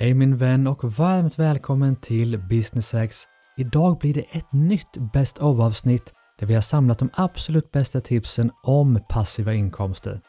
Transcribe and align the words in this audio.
Hej 0.00 0.14
min 0.14 0.36
vän 0.36 0.66
och 0.66 0.84
varmt 0.84 1.38
välkommen 1.38 1.96
till 1.96 2.38
Business 2.38 2.92
Hacks. 2.92 3.24
Idag 3.56 3.98
blir 3.98 4.14
det 4.14 4.24
ett 4.30 4.52
nytt 4.52 5.12
Best 5.12 5.38
of 5.38 5.60
avsnitt 5.60 6.12
där 6.38 6.46
vi 6.46 6.54
har 6.54 6.60
samlat 6.60 6.98
de 6.98 7.10
absolut 7.12 7.72
bästa 7.72 8.00
tipsen 8.00 8.50
om 8.62 9.00
passiva 9.08 9.52
inkomster. 9.52 10.20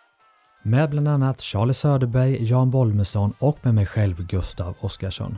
Med 0.64 0.90
bland 0.90 1.08
annat 1.08 1.42
Charlie 1.42 1.74
Söderberg, 1.74 2.44
Jan 2.44 2.70
Bolmesson 2.70 3.34
och 3.40 3.58
med 3.62 3.76
mig 3.76 3.86
själv 3.86 4.28
Gustav 4.28 4.76
Oskarsson. 4.80 5.38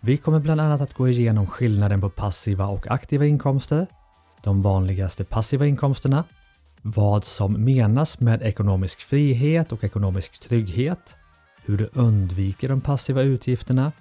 Vi 0.00 0.16
kommer 0.16 0.40
bland 0.40 0.60
annat 0.60 0.80
att 0.80 0.94
gå 0.94 1.08
igenom 1.08 1.46
skillnaden 1.46 2.00
på 2.00 2.10
passiva 2.10 2.66
och 2.66 2.90
aktiva 2.90 3.26
inkomster, 3.26 3.86
de 4.42 4.62
vanligaste 4.62 5.24
passiva 5.24 5.66
inkomsterna, 5.66 6.24
vad 6.82 7.24
som 7.24 7.64
menas 7.64 8.20
med 8.20 8.42
ekonomisk 8.42 9.00
frihet 9.00 9.72
och 9.72 9.84
ekonomisk 9.84 10.40
trygghet, 10.48 11.16
hur 11.68 11.76
du 11.76 11.88
undviker 11.92 12.68
de 12.68 12.80
passiva 12.80 13.22
utgifterna, 13.22 13.92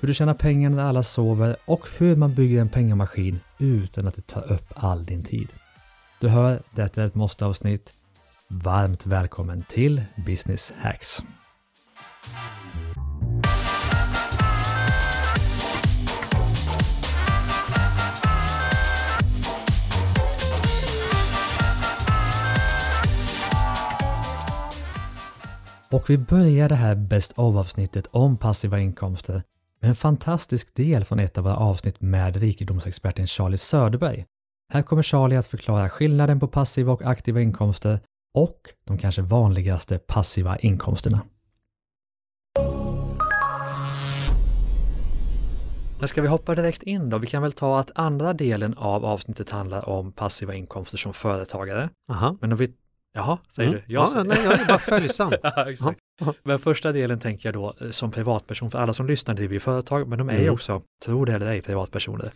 hur 0.00 0.08
du 0.08 0.14
tjänar 0.14 0.34
pengar 0.34 0.70
när 0.70 0.82
alla 0.82 1.02
sover 1.02 1.56
och 1.64 1.88
hur 1.98 2.16
man 2.16 2.34
bygger 2.34 2.60
en 2.60 2.68
pengamaskin 2.68 3.40
utan 3.58 4.06
att 4.06 4.14
det 4.14 4.26
tar 4.26 4.52
upp 4.52 4.72
all 4.74 5.04
din 5.04 5.24
tid. 5.24 5.48
Du 6.20 6.28
hör, 6.28 6.62
detta 6.70 7.02
är 7.02 7.06
ett 7.06 7.14
måste-avsnitt. 7.14 7.94
Varmt 8.48 9.06
välkommen 9.06 9.64
till 9.68 10.02
Business 10.26 10.72
Hacks. 10.80 11.22
Och 25.92 26.10
vi 26.10 26.18
börjar 26.18 26.68
det 26.68 26.74
här 26.74 26.94
Best 26.94 27.32
of 27.32 27.56
avsnittet 27.56 28.06
om 28.10 28.36
passiva 28.36 28.78
inkomster 28.80 29.42
med 29.80 29.88
en 29.88 29.94
fantastisk 29.94 30.74
del 30.74 31.04
från 31.04 31.18
ett 31.18 31.38
av 31.38 31.44
våra 31.44 31.56
avsnitt 31.56 32.00
med 32.00 32.36
rikedomsexperten 32.36 33.26
Charlie 33.26 33.58
Söderberg. 33.58 34.24
Här 34.72 34.82
kommer 34.82 35.02
Charlie 35.02 35.36
att 35.36 35.46
förklara 35.46 35.90
skillnaden 35.90 36.40
på 36.40 36.48
passiva 36.48 36.92
och 36.92 37.02
aktiva 37.02 37.40
inkomster 37.40 38.00
och 38.34 38.60
de 38.84 38.98
kanske 38.98 39.22
vanligaste 39.22 39.98
passiva 39.98 40.58
inkomsterna. 40.58 41.20
Men 45.98 46.08
ska 46.08 46.22
vi 46.22 46.28
hoppa 46.28 46.54
direkt 46.54 46.82
in 46.82 47.10
då? 47.10 47.18
Vi 47.18 47.26
kan 47.26 47.42
väl 47.42 47.52
ta 47.52 47.80
att 47.80 47.90
andra 47.94 48.32
delen 48.32 48.74
av 48.74 49.04
avsnittet 49.04 49.50
handlar 49.50 49.88
om 49.88 50.12
passiva 50.12 50.54
inkomster 50.54 50.98
som 50.98 51.12
företagare. 51.12 51.88
Aha. 52.10 52.36
Men 52.40 52.52
om 52.52 52.58
vi 52.58 52.72
Jaha, 53.14 53.38
säger 53.48 53.68
Mm. 53.70 53.82
du? 53.86 53.92
Jag 53.94 54.08
Ja, 54.14 54.22
nej, 54.22 54.38
jag 54.44 54.52
är 54.60 54.66
bara 54.66 54.78
följsam. 54.78 55.32
ja, 55.42 55.70
exakt. 55.70 55.98
Ja. 56.20 56.34
Men 56.42 56.58
första 56.58 56.92
delen 56.92 57.18
tänker 57.20 57.48
jag 57.48 57.54
då 57.54 57.74
eh, 57.80 57.90
som 57.90 58.10
privatperson, 58.10 58.70
för 58.70 58.78
alla 58.78 58.92
som 58.92 59.06
lyssnar 59.06 59.34
driver 59.34 59.54
ju 59.54 59.60
företag, 59.60 60.08
men 60.08 60.18
de 60.18 60.28
är 60.28 60.34
ju 60.34 60.40
Mm. 60.42 60.54
också, 60.54 60.82
tro 61.04 61.24
det 61.24 61.32
eller 61.32 61.46
ej, 61.46 61.62
privatpersoner. 61.62 62.30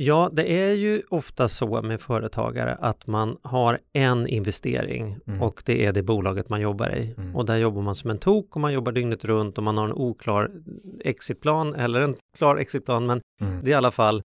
Ja, 0.00 0.30
det 0.32 0.52
är 0.52 0.72
ju 0.72 1.02
ofta 1.08 1.48
så 1.48 1.82
med 1.82 2.00
företagare 2.00 2.74
att 2.80 3.06
man 3.06 3.36
har 3.42 3.78
en 3.92 4.26
investering 4.26 5.16
Mm. 5.26 5.42
och 5.42 5.62
det 5.66 5.84
är 5.86 5.92
det 5.92 6.02
bolaget 6.02 6.48
man 6.48 6.60
jobbar 6.60 6.94
i. 6.96 7.14
Mm. 7.18 7.36
Och 7.36 7.44
där 7.46 7.56
jobbar 7.56 7.82
man 7.82 7.94
som 7.94 8.10
en 8.10 8.18
tok 8.18 8.54
och 8.54 8.60
man 8.60 8.72
jobbar 8.72 8.92
dygnet 8.92 9.24
runt 9.24 9.58
och 9.58 9.64
man 9.64 9.78
har 9.78 9.84
en 9.84 9.92
oklar 9.92 10.50
exitplan 11.04 11.74
eller 11.74 12.00
en 12.00 12.14
klar 12.36 12.56
exitplan 12.56 13.06
men 13.06 13.20
Mm. 13.40 13.60
det 13.62 13.66
är 13.66 13.70
i 13.70 13.74
alla 13.74 13.90
fall 13.90 14.22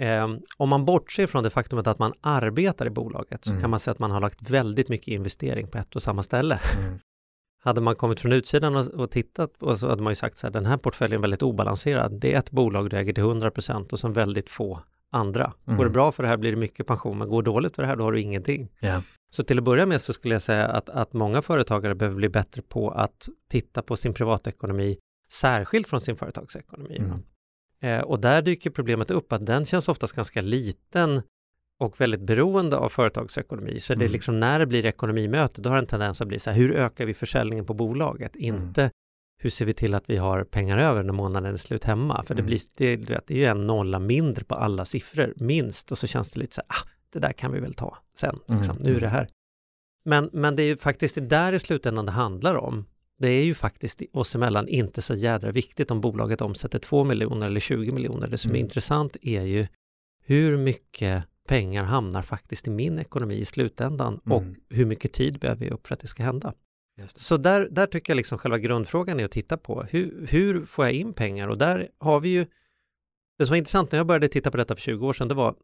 eh, 0.00 0.28
om 0.56 0.68
man 0.68 0.84
bortser 0.84 1.26
från 1.26 1.42
det 1.44 1.50
faktumet 1.50 1.86
att 1.86 1.98
man 1.98 2.12
arbetar 2.20 2.86
i 2.86 2.90
bolaget 2.90 3.44
så 3.44 3.50
Mm. 3.50 3.60
kan 3.60 3.70
man 3.70 3.78
säga 3.78 3.92
att 3.92 3.98
man 3.98 4.10
har 4.10 4.20
lagt 4.20 4.50
väldigt 4.50 4.88
mycket 4.88 5.08
investering 5.08 5.68
på 5.68 5.78
ett 5.78 5.96
och 5.96 6.02
samma 6.02 6.22
ställe. 6.22 6.60
Mm. 6.78 6.98
Hade 7.64 7.80
man 7.80 7.96
kommit 7.96 8.20
från 8.20 8.32
utsidan 8.32 8.76
och, 8.76 8.86
och 8.86 9.10
tittat 9.10 9.62
och 9.62 9.78
så 9.78 9.88
hade 9.88 10.02
man 10.02 10.10
ju 10.10 10.14
sagt 10.14 10.38
så 10.38 10.46
här, 10.46 10.52
den 10.52 10.66
här 10.66 10.76
portföljen 10.76 11.18
är 11.18 11.22
väldigt 11.22 11.42
obalanserad. 11.42 12.20
Det 12.20 12.34
är 12.34 12.38
ett 12.38 12.50
bolag 12.50 12.90
du 12.90 12.96
äger 12.96 13.12
till 13.12 13.24
100% 13.24 13.92
och 13.92 13.98
sen 14.00 14.12
väldigt 14.12 14.50
få 14.50 14.80
andra. 15.10 15.52
Mm. 15.66 15.76
Går 15.76 15.84
det 15.84 15.90
bra 15.90 16.12
för 16.12 16.22
det 16.22 16.28
här 16.28 16.36
blir 16.36 16.50
det 16.50 16.56
mycket 16.56 16.86
pension, 16.86 17.18
men 17.18 17.28
går 17.28 17.42
det 17.42 17.50
dåligt 17.50 17.74
för 17.74 17.82
det 17.82 17.88
här 17.88 17.96
då 17.96 18.04
har 18.04 18.12
du 18.12 18.20
ingenting. 18.20 18.68
Ja. 18.80 19.02
Så 19.30 19.44
till 19.44 19.58
att 19.58 19.64
börja 19.64 19.86
med 19.86 20.00
så 20.00 20.12
skulle 20.12 20.34
jag 20.34 20.42
säga 20.42 20.66
att, 20.68 20.88
att 20.88 21.12
många 21.12 21.42
företagare 21.42 21.94
behöver 21.94 22.16
bli 22.16 22.28
bättre 22.28 22.62
på 22.62 22.90
att 22.90 23.28
titta 23.48 23.82
på 23.82 23.96
sin 23.96 24.14
privatekonomi 24.14 24.96
särskilt 25.32 25.88
från 25.88 26.00
sin 26.00 26.16
företagsekonomi. 26.16 26.96
Mm. 26.98 27.22
Eh, 27.84 28.00
och 28.00 28.20
där 28.20 28.42
dyker 28.42 28.70
problemet 28.70 29.10
upp 29.10 29.32
att 29.32 29.46
den 29.46 29.64
känns 29.64 29.88
oftast 29.88 30.16
ganska 30.16 30.40
liten 30.42 31.22
och 31.78 32.00
väldigt 32.00 32.20
beroende 32.20 32.76
av 32.76 32.88
företagsekonomi. 32.88 33.80
Så 33.80 33.94
det 33.94 34.04
är 34.04 34.06
Mm. 34.06 34.12
liksom 34.12 34.40
när 34.40 34.58
det 34.58 34.66
blir 34.66 34.86
ekonomimöte, 34.86 35.60
då 35.62 35.70
har 35.70 35.78
en 35.78 35.86
tendens 35.86 36.20
att 36.20 36.28
bli 36.28 36.38
så 36.38 36.50
här, 36.50 36.56
hur 36.58 36.72
ökar 36.72 37.06
vi 37.06 37.14
försäljningen 37.14 37.64
på 37.66 37.74
bolaget? 37.74 38.36
Mm. 38.36 38.44
Inte 38.62 38.90
hur 39.42 39.50
ser 39.50 39.64
vi 39.66 39.74
till 39.74 39.94
att 39.94 40.10
vi 40.10 40.16
har 40.16 40.44
pengar 40.44 40.78
över 40.78 41.02
när 41.02 41.12
månaden 41.12 41.54
är 41.54 41.56
slut 41.58 41.84
hemma? 41.84 42.22
För 42.22 42.34
det, 42.34 42.40
Mm. 42.40 42.46
blir, 42.46 42.60
det, 42.76 42.96
vet, 42.96 43.26
det 43.26 43.34
är 43.34 43.38
ju 43.38 43.44
en 43.44 43.66
nolla 43.66 43.98
mindre 43.98 44.44
på 44.44 44.54
alla 44.54 44.84
siffror, 44.84 45.34
minst. 45.36 45.92
Och 45.92 45.98
så 45.98 46.06
känns 46.06 46.30
det 46.32 46.40
lite 46.40 46.54
så 46.54 46.62
här, 46.68 46.78
ah, 46.80 46.88
det 47.12 47.18
där 47.18 47.32
kan 47.32 47.52
vi 47.52 47.60
väl 47.60 47.74
ta 47.74 47.98
sen, 48.16 48.38
liksom. 48.46 48.76
Mm. 48.76 48.82
nu 48.90 48.96
är 48.96 49.00
det 49.00 49.08
här. 49.08 49.28
Men, 50.04 50.30
men 50.32 50.56
det 50.56 50.62
är 50.62 50.66
ju 50.66 50.76
faktiskt 50.76 51.14
det 51.14 51.20
där 51.20 51.52
i 51.52 51.58
slutändan 51.58 52.06
det 52.06 52.12
handlar 52.12 52.54
om. 52.54 52.84
Det 53.18 53.28
är 53.28 53.44
ju 53.44 53.54
faktiskt 53.54 54.02
oss 54.12 54.34
emellan 54.34 54.68
inte 54.68 55.02
så 55.02 55.14
jädra 55.14 55.52
viktigt 55.52 55.90
om 55.90 56.00
bolaget 56.00 56.40
omsätter 56.40 56.78
2 56.78 57.04
miljoner 57.04 57.46
eller 57.46 57.60
20 57.60 57.92
miljoner. 57.92 58.26
Det 58.28 58.38
som 58.38 58.50
är 58.50 58.54
Mm. 58.54 58.64
intressant 58.64 59.16
är 59.22 59.42
ju 59.42 59.66
hur 60.24 60.56
mycket 60.56 61.24
pengar 61.48 61.84
hamnar 61.84 62.22
faktiskt 62.22 62.66
i 62.66 62.70
min 62.70 62.98
ekonomi 62.98 63.34
i 63.38 63.44
slutändan 63.44 64.18
och 64.18 64.42
Mm. 64.42 64.54
hur 64.68 64.84
mycket 64.84 65.12
tid 65.12 65.38
behöver 65.38 65.64
jag 65.64 65.74
upp 65.74 65.86
för 65.86 65.94
att 65.94 66.00
det 66.00 66.06
ska 66.06 66.22
hända. 66.22 66.54
Det. 66.96 67.18
Så 67.20 67.36
där, 67.36 67.68
där 67.70 67.86
tycker 67.86 68.12
jag 68.12 68.16
liksom 68.16 68.38
själva 68.38 68.58
grundfrågan 68.58 69.20
är 69.20 69.24
att 69.24 69.30
titta 69.30 69.56
på 69.56 69.82
hur, 69.82 70.26
hur 70.30 70.64
får 70.64 70.84
jag 70.84 70.94
in 70.94 71.12
pengar 71.12 71.48
och 71.48 71.58
där 71.58 71.88
har 71.98 72.20
vi 72.20 72.28
ju 72.28 72.46
det 73.38 73.46
som 73.46 73.52
var 73.52 73.56
intressant 73.56 73.92
när 73.92 73.98
jag 73.98 74.06
började 74.06 74.28
titta 74.28 74.50
på 74.50 74.56
detta 74.56 74.74
för 74.74 74.82
20 74.82 75.06
år 75.06 75.12
sedan 75.12 75.28
det 75.28 75.34
var 75.34 75.54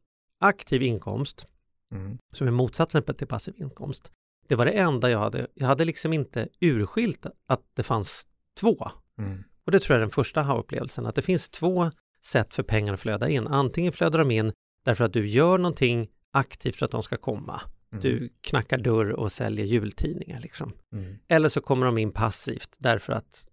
aktiv 0.41 0.83
inkomst 0.83 1.47
Mm. 1.93 2.19
som 2.33 2.47
är 2.47 2.51
motsatsen 2.51 3.03
till 3.03 3.27
passiv 3.27 3.55
inkomst. 3.59 4.11
Det 4.51 4.57
var 4.57 4.65
det 4.65 4.71
enda 4.73 5.11
jag 5.11 5.19
hade. 5.19 5.47
Jag 5.55 5.67
hade 5.67 5.85
liksom 5.85 6.13
inte 6.13 6.49
urskilt 6.61 7.27
att 7.47 7.61
det 7.75 7.83
fanns 7.83 8.27
två. 8.61 8.89
Mm. 9.19 9.45
Och 9.65 9.73
det 9.73 9.81
tror 9.81 9.95
jag 9.95 9.99
är 9.99 10.01
den 10.01 10.11
första 10.11 10.41
aha-upplevelsen, 10.41 11.07
att 11.07 11.15
det 11.15 11.23
finns 11.23 11.49
två 11.49 11.91
sätt 12.25 12.55
för 12.55 12.63
pengar 12.63 12.95
att 12.95 13.01
flöda 13.01 13.29
in. 13.29 13.47
Antingen 13.47 13.93
flödar 13.93 14.19
de 14.19 14.31
in 14.31 14.53
därför 14.85 15.05
att 15.05 15.13
du 15.13 15.27
gör 15.27 15.59
någonting 15.59 16.09
aktivt 16.33 16.77
för 16.77 16.85
att 16.85 16.91
de 16.91 17.03
ska 17.03 17.17
komma. 17.17 17.61
Mm. 17.93 18.03
Du 18.03 18.33
knackar 18.41 18.79
dörr 18.79 19.11
och 19.11 19.33
säljer 19.33 19.65
jultidningar 19.67 20.41
liksom. 20.41 20.73
Mm. 20.93 21.17
Eller 21.29 21.49
så 21.49 21.61
kommer 21.61 21.87
de 21.87 21.99
in 21.99 22.13
passivt 22.13 22.77
därför 22.79 23.13
att 23.13 23.47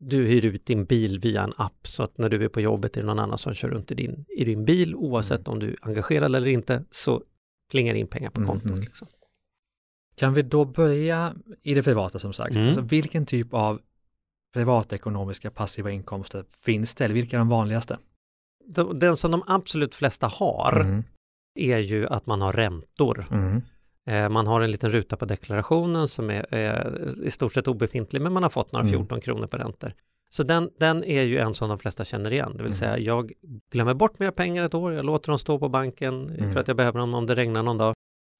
du 0.00 0.26
hyr 0.26 0.44
ut 0.44 0.66
din 0.66 0.84
bil 0.84 1.18
via 1.20 1.42
en 1.42 1.52
app 1.56 1.86
så 1.86 2.02
att 2.02 2.18
när 2.18 2.28
du 2.28 2.44
är 2.44 2.48
på 2.48 2.60
jobbet 2.60 2.96
är 2.96 3.00
det 3.00 3.06
någon 3.06 3.18
annan 3.18 3.38
som 3.38 3.54
kör 3.54 3.68
runt 3.68 3.90
i 3.90 3.94
din, 3.94 4.24
i 4.28 4.44
din 4.44 4.64
bil 4.64 4.94
oavsett 4.94 5.48
om 5.48 5.58
du 5.58 5.68
är 5.68 5.76
engagerad 5.80 6.34
eller 6.34 6.48
inte 6.48 6.84
så 6.90 7.22
klingar 7.70 7.94
in 7.94 8.06
pengar 8.06 8.30
på 8.30 8.40
Mm, 8.40 8.48
kontot. 8.50 8.70
mm. 8.70 8.80
Liksom. 8.80 9.08
Kan 10.18 10.34
vi 10.34 10.42
då 10.42 10.64
börja 10.64 11.34
i 11.62 11.74
det 11.74 11.82
privata 11.82 12.18
som 12.18 12.32
sagt? 12.32 12.54
Mm. 12.54 12.66
Alltså, 12.66 12.82
vilken 12.82 13.26
typ 13.26 13.54
av 13.54 13.80
privatekonomiska 14.54 15.50
passiva 15.50 15.90
inkomster 15.90 16.44
finns 16.64 16.94
det? 16.94 17.04
Eller 17.04 17.14
vilka 17.14 17.36
är 17.36 17.38
de 17.38 17.48
vanligaste? 17.48 17.98
De- 18.66 18.98
Den 18.98 19.16
som 19.16 19.30
de 19.30 19.42
absolut 19.46 19.94
flesta 19.94 20.26
har 20.26 20.80
Mm. 20.80 21.04
är 21.58 21.78
ju 21.78 22.06
att 22.06 22.26
man 22.26 22.40
har 22.40 22.52
räntor. 22.52 23.24
Mm. 23.30 23.62
Eh, 24.10 24.28
Man 24.28 24.46
har 24.46 24.60
en 24.60 24.70
liten 24.70 24.90
ruta 24.90 25.16
på 25.16 25.24
deklarationen 25.24 26.08
som 26.08 26.30
är 26.30 26.54
eh, 26.54 27.26
i 27.26 27.30
stort 27.30 27.52
sett 27.54 27.68
obefintlig 27.68 28.22
men 28.22 28.32
man 28.32 28.42
har 28.42 28.50
fått 28.50 28.72
några 28.72 28.86
Mm. 28.86 28.92
14 28.98 29.20
kronor 29.20 29.46
på 29.46 29.56
räntor. 29.56 29.92
Så 30.30 30.42
den, 30.42 30.70
den 30.78 31.04
är 31.04 31.22
ju 31.22 31.38
en 31.38 31.54
som 31.54 31.68
de 31.68 31.78
flesta 31.78 32.04
känner 32.04 32.32
igen, 32.32 32.50
det 32.52 32.62
vill 32.62 32.72
Mm. 32.72 32.74
säga 32.74 32.98
jag 32.98 33.32
glömmer 33.70 33.94
bort 33.94 34.18
mina 34.18 34.32
pengar 34.32 34.62
ett 34.62 34.74
år, 34.74 34.92
jag 34.92 35.04
låter 35.04 35.28
dem 35.32 35.38
stå 35.38 35.58
på 35.58 35.68
banken 35.68 36.30
Mm. 36.30 36.52
för 36.52 36.60
att 36.60 36.68
jag 36.68 36.76
behöver 36.76 36.98
dem 37.00 37.14
om 37.14 37.26
det 37.26 37.34
regnar 37.34 37.62
någon 37.62 37.78
dag 37.78 37.94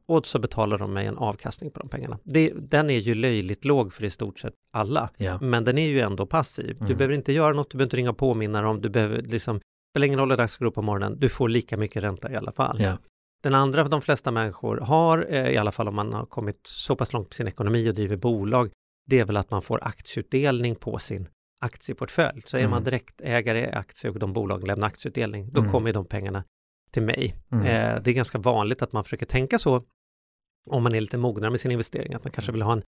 och 0.09 0.27
så 0.27 0.39
betalar 0.39 0.79
de 0.79 0.93
mig 0.93 1.07
en 1.07 1.19
avkastning 1.19 1.71
på 1.71 1.81
de 1.81 1.89
pengarna. 1.89 2.19
Det, 2.25 2.53
den 2.57 2.91
är 2.91 2.99
ju 2.99 3.15
löjligt 3.15 3.65
låg 3.65 3.93
för 3.93 4.05
i 4.05 4.11
stort 4.11 4.39
sett 4.39 4.55
alla, 4.73 5.11
Ja. 5.17 5.39
men 5.41 5.65
den 5.65 5.79
är 5.79 5.87
ju 5.89 6.01
ändå 6.01 6.27
passiv. 6.27 6.77
Du 6.79 6.85
Mm. 6.85 6.97
behöver 6.97 7.15
inte 7.15 7.33
göra 7.33 7.53
något, 7.53 7.71
du 7.71 7.79
behöver 7.79 7.87
inte 7.87 7.97
ringa 7.97 8.11
och 8.11 8.19
påminna 8.19 8.63
dem, 8.63 8.81
du 8.81 8.89
behöver 8.89 9.23
liksom, 9.23 9.61
spelar 9.93 10.07
ingen 10.07 10.19
roll 10.19 10.31
hur 10.31 10.37
dags 10.37 10.57
går 10.57 10.71
på 10.71 10.83
morgonen, 10.83 11.19
du 11.21 11.29
får 11.29 11.49
lika 11.49 11.77
mycket 11.77 12.03
ränta 12.03 12.33
i 12.33 12.37
alla 12.37 12.53
fall. 12.53 12.81
Ja. 12.81 12.97
Den 13.43 13.55
andra 13.55 13.85
de 13.85 14.01
flesta 14.03 14.31
människor 14.31 14.77
har, 14.77 15.27
eh, 15.31 15.49
i 15.51 15.57
alla 15.57 15.73
fall 15.73 15.89
om 15.89 15.95
man 15.95 16.13
har 16.13 16.27
kommit 16.27 16.61
så 16.63 16.97
pass 16.97 17.13
långt 17.13 17.29
på 17.29 17.35
sin 17.35 17.49
ekonomi 17.49 17.91
och 17.91 17.95
driver 17.95 18.17
bolag, 18.17 18.71
det 19.07 19.19
är 19.19 19.25
väl 19.25 19.37
att 19.37 19.51
man 19.51 19.63
får 19.63 19.79
aktieutdelning 19.83 20.75
på 20.75 20.99
sin 20.99 21.29
aktieportfölj. 21.61 22.43
Så 22.47 22.57
är 22.57 22.61
Mm. 22.61 22.71
man 22.71 22.85
direktägare 22.85 23.61
i 23.61 23.73
aktier 23.73 24.13
och 24.13 24.19
de 24.19 24.33
bolagen 24.33 24.67
lämnar 24.67 24.87
aktieutdelning, 24.87 25.53
då 25.53 25.61
Mm. 25.61 25.73
kommer 25.73 25.93
de 25.93 26.05
pengarna 26.05 26.45
till 26.91 27.03
mig. 27.03 27.35
Mm. 27.53 27.67
Eh, 27.67 28.03
det 28.03 28.11
är 28.11 28.15
ganska 28.15 28.39
vanligt 28.39 28.83
att 28.83 28.93
man 28.93 29.05
försöker 29.05 29.27
tänka 29.27 29.59
så 29.59 29.83
om 30.71 30.83
man 30.83 30.95
är 30.95 31.01
lite 31.01 31.19
mognare 31.19 31.51
med 31.51 31.61
sin 31.61 31.71
investering, 31.71 32.15
att 32.15 32.25
man 32.25 32.31
kanske 32.33 32.53
vill 32.53 32.63
ha 32.63 32.73
en 32.73 32.83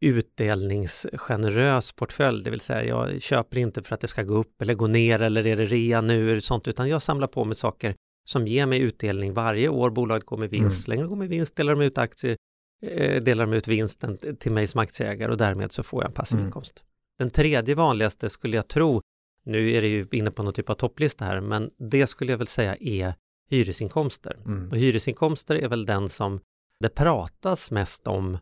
utdelningsgenerös 0.00 1.92
portfölj, 1.92 2.44
det 2.44 2.50
vill 2.50 2.60
säga 2.60 2.84
jag 2.84 3.22
köper 3.22 3.58
inte 3.58 3.82
för 3.82 3.94
att 3.94 4.00
det 4.00 4.06
ska 4.08 4.22
gå 4.22 4.34
upp 4.34 4.62
eller 4.62 4.74
gå 4.74 4.86
ner 4.86 5.22
eller 5.22 5.46
är 5.46 5.56
det 5.56 5.64
rea 5.64 6.00
nu 6.00 6.30
eller 6.30 6.40
sånt, 6.40 6.68
utan 6.68 6.88
jag 6.88 7.02
samlar 7.02 7.26
på 7.26 7.44
mig 7.44 7.54
saker 7.54 7.94
som 8.28 8.46
ger 8.46 8.66
mig 8.66 8.80
utdelning 8.80 9.32
varje 9.34 9.68
år. 9.68 9.90
Bolaget 9.90 10.24
går 10.24 10.36
med 10.36 10.50
vinst, 10.50 10.88
Mm. 10.88 11.00
det 11.00 11.06
går 11.08 11.16
med 11.16 11.28
vinst 11.28 11.56
delar 11.56 11.74
de 11.74 11.84
ut 11.84 11.98
aktier, 11.98 12.36
eh, 12.82 13.22
delar 13.22 13.46
de 13.46 13.52
ut 13.52 13.68
vinsten 13.68 14.18
till 14.38 14.52
mig 14.52 14.66
som 14.66 14.80
aktieägare 14.80 15.30
och 15.30 15.36
därmed 15.38 15.72
så 15.72 15.82
får 15.82 16.02
jag 16.02 16.08
en 16.08 16.14
passiv 16.14 16.36
Mm. 16.38 16.46
inkomst. 16.46 16.84
Den 17.18 17.30
tredje 17.30 17.74
vanligaste 17.74 18.30
skulle 18.30 18.56
jag 18.56 18.68
tro 18.68 19.02
nu 19.44 19.72
är 19.72 19.80
det 19.82 19.88
ju 19.88 20.06
inne 20.12 20.30
på 20.30 20.42
någon 20.42 20.52
typ 20.52 20.70
av 20.70 20.74
topplista 20.74 21.24
här, 21.24 21.40
men 21.40 21.70
det 21.78 22.06
skulle 22.06 22.32
jag 22.32 22.38
väl 22.38 22.46
säga 22.46 22.76
är 22.80 23.14
hyresinkomster. 23.50 24.36
Mm. 24.46 24.70
Och 24.70 24.76
hyresinkomster 24.76 25.54
är 25.54 25.68
väl 25.68 25.86
den 25.86 26.08
som 26.08 26.40
det 26.80 26.88
pratas 26.88 27.70
mest 27.70 28.06
om 28.06 28.38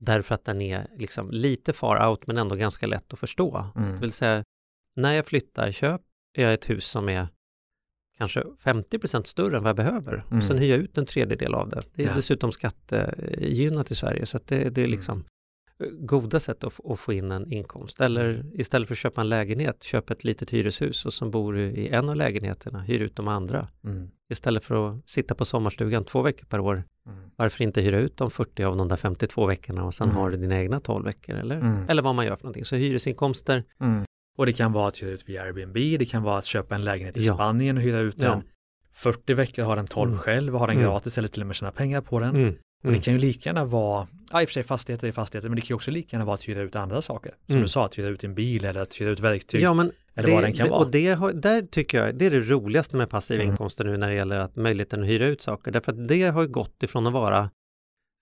därför 0.00 0.34
att 0.34 0.44
den 0.44 0.60
är 0.60 0.86
liksom 0.96 1.30
lite 1.30 1.72
far 1.72 2.08
out 2.10 2.26
men 2.26 2.38
ändå 2.38 2.54
ganska 2.56 2.86
lätt 2.86 3.12
att 3.12 3.18
förstå. 3.18 3.66
Mm. 3.76 3.92
Det 3.94 4.00
vill 4.00 4.12
säga, 4.12 4.44
när 4.96 5.12
jag 5.12 5.26
flyttar 5.26 5.70
köper 5.70 6.04
jag 6.32 6.54
ett 6.54 6.70
hus 6.70 6.86
som 6.86 7.08
är 7.08 7.28
kanske 8.18 8.42
50% 8.42 9.24
större 9.24 9.56
än 9.56 9.62
vad 9.62 9.68
jag 9.68 9.76
behöver. 9.76 10.14
Mm. 10.26 10.38
Och 10.38 10.44
sen 10.44 10.58
hyr 10.58 10.70
jag 10.70 10.78
ut 10.78 10.98
en 10.98 11.06
tredjedel 11.06 11.54
av 11.54 11.68
det. 11.68 11.82
Det 11.94 12.02
är 12.02 12.06
Ja. 12.08 12.14
dessutom 12.14 12.52
skattegynnat 12.52 13.90
i 13.90 13.94
Sverige 13.94 14.26
så 14.26 14.38
det, 14.46 14.70
det 14.70 14.80
är 14.80 14.84
Mm. 14.84 14.90
Goda 16.00 16.40
sätt 16.40 16.64
att, 16.64 16.80
att 16.90 17.00
få 17.00 17.12
in 17.12 17.30
en 17.30 17.52
inkomst. 17.52 18.00
Eller 18.00 18.34
Mm. 18.34 18.60
istället 18.60 18.88
för 18.88 18.94
att 18.94 18.98
köpa 18.98 19.20
en 19.20 19.28
lägenhet, 19.28 19.82
köp 19.82 20.10
ett 20.10 20.24
litet 20.24 20.50
hyreshus 20.52 21.06
och 21.06 21.12
som 21.12 21.30
bor 21.30 21.58
i 21.58 21.88
en 21.88 22.08
av 22.08 22.16
lägenheterna, 22.16 22.80
hyr 22.80 23.00
ut 23.00 23.16
de 23.16 23.28
andra. 23.28 23.68
Mm. 23.84 24.10
Istället 24.30 24.64
för 24.64 24.88
att 24.88 25.10
sitta 25.10 25.34
på 25.34 25.44
sommarstugan 25.44 26.04
två 26.04 26.22
veckor 26.22 26.46
per 26.46 26.60
år, 26.60 26.82
Mm. 27.06 27.18
varför 27.36 27.64
inte 27.64 27.80
hyra 27.80 27.98
ut 27.98 28.16
de 28.16 28.30
40 28.30 28.64
av 28.64 28.76
de 28.76 28.88
där 28.88 28.96
52 28.96 29.46
veckorna 29.46 29.84
och 29.84 29.94
sen 29.94 30.06
Mm. 30.08 30.16
har 30.20 30.30
du 30.30 30.36
dina 30.36 30.56
egna 30.60 30.80
12 30.80 31.04
veckor 31.04 31.34
eller, 31.36 31.56
Mm. 31.56 31.88
eller 31.88 32.02
vad 32.02 32.14
man 32.14 32.26
gör 32.26 32.36
för 32.36 32.42
någonting. 32.44 32.64
Så 32.64 32.76
hyresinkomster, 32.76 33.64
Mm. 33.80 34.04
Och 34.38 34.46
det 34.46 34.52
kan 34.52 34.72
vara 34.72 34.88
att 34.88 35.02
hyra 35.02 35.10
ut 35.10 35.28
via 35.28 35.42
Airbnb, 35.42 35.74
det 35.98 36.04
kan 36.10 36.22
vara 36.22 36.38
att 36.38 36.44
köpa 36.44 36.74
en 36.74 36.82
lägenhet 36.84 37.16
i 37.16 37.20
Ja. 37.20 37.34
Spanien 37.34 37.76
och 37.76 37.82
hyra 37.82 37.98
ut 37.98 38.14
Ja. 38.20 38.30
den 38.30 38.42
40 38.92 39.34
veckor, 39.34 39.62
ha 39.62 39.74
den 39.76 39.86
12 39.86 40.08
Mm. 40.10 40.18
själv 40.18 40.54
och 40.54 40.60
ha 40.60 40.66
den 40.66 40.78
gratis 40.80 41.18
eller 41.18 41.28
till 41.28 41.40
och 41.40 41.46
med 41.46 41.56
tjäna 41.56 41.72
pengar 41.72 42.00
på 42.00 42.20
den. 42.20 42.36
Mm. 42.84 42.94
Och 42.94 43.00
det 43.00 43.04
kan 43.04 43.14
ju 43.14 43.20
lika 43.20 43.48
gärna 43.50 43.64
vara, 43.64 44.08
ja 44.30 44.42
i 44.42 44.44
och 44.44 44.48
för 44.48 44.52
sig 44.52 44.62
fastigheter 44.62 45.08
är 45.08 45.12
fastigheter, 45.12 45.48
men 45.48 45.56
det 45.56 45.62
kan 45.62 45.68
ju 45.68 45.74
också 45.74 45.90
lika 45.90 46.16
gärna 46.16 46.24
vara 46.24 46.34
att 46.34 46.48
hyra 46.48 46.62
ut 46.62 46.76
andra 46.76 47.02
saker. 47.02 47.34
Som 47.46 47.52
Mm. 47.54 47.62
du 47.62 47.68
sa, 47.68 47.84
att 47.86 47.98
hyra 47.98 48.08
ut 48.08 48.24
en 48.24 48.34
bil 48.34 48.64
eller 48.64 48.80
att 48.82 48.94
hyra 49.00 49.10
ut 49.10 49.20
verktyg. 49.20 49.60
Ja, 49.60 49.74
men 49.74 49.92
eller 50.14 50.28
det, 50.28 50.34
vad 50.34 50.42
den 50.42 50.52
kan 50.52 50.64
det, 50.66 50.70
vara. 50.70 50.80
Och 50.84 50.90
det, 50.90 51.10
har, 51.12 51.32
där 51.32 51.62
tycker 51.62 52.04
jag, 52.04 52.14
det 52.14 52.26
är 52.26 52.30
det 52.30 52.40
roligaste 52.40 52.96
med 52.96 53.10
passiva 53.10 53.42
Mm. 53.42 53.50
inkomster 53.52 53.84
nu 53.84 53.96
när 53.96 54.08
det 54.08 54.14
gäller 54.14 54.38
att 54.38 54.56
möjligheten 54.56 55.02
att 55.02 55.08
hyra 55.08 55.26
ut 55.26 55.42
saker. 55.42 55.70
Därför 55.70 55.92
att 55.92 56.08
det 56.08 56.22
har 56.22 56.42
ju 56.42 56.48
gått 56.48 56.82
ifrån 56.82 57.06
att 57.06 57.12
vara 57.12 57.50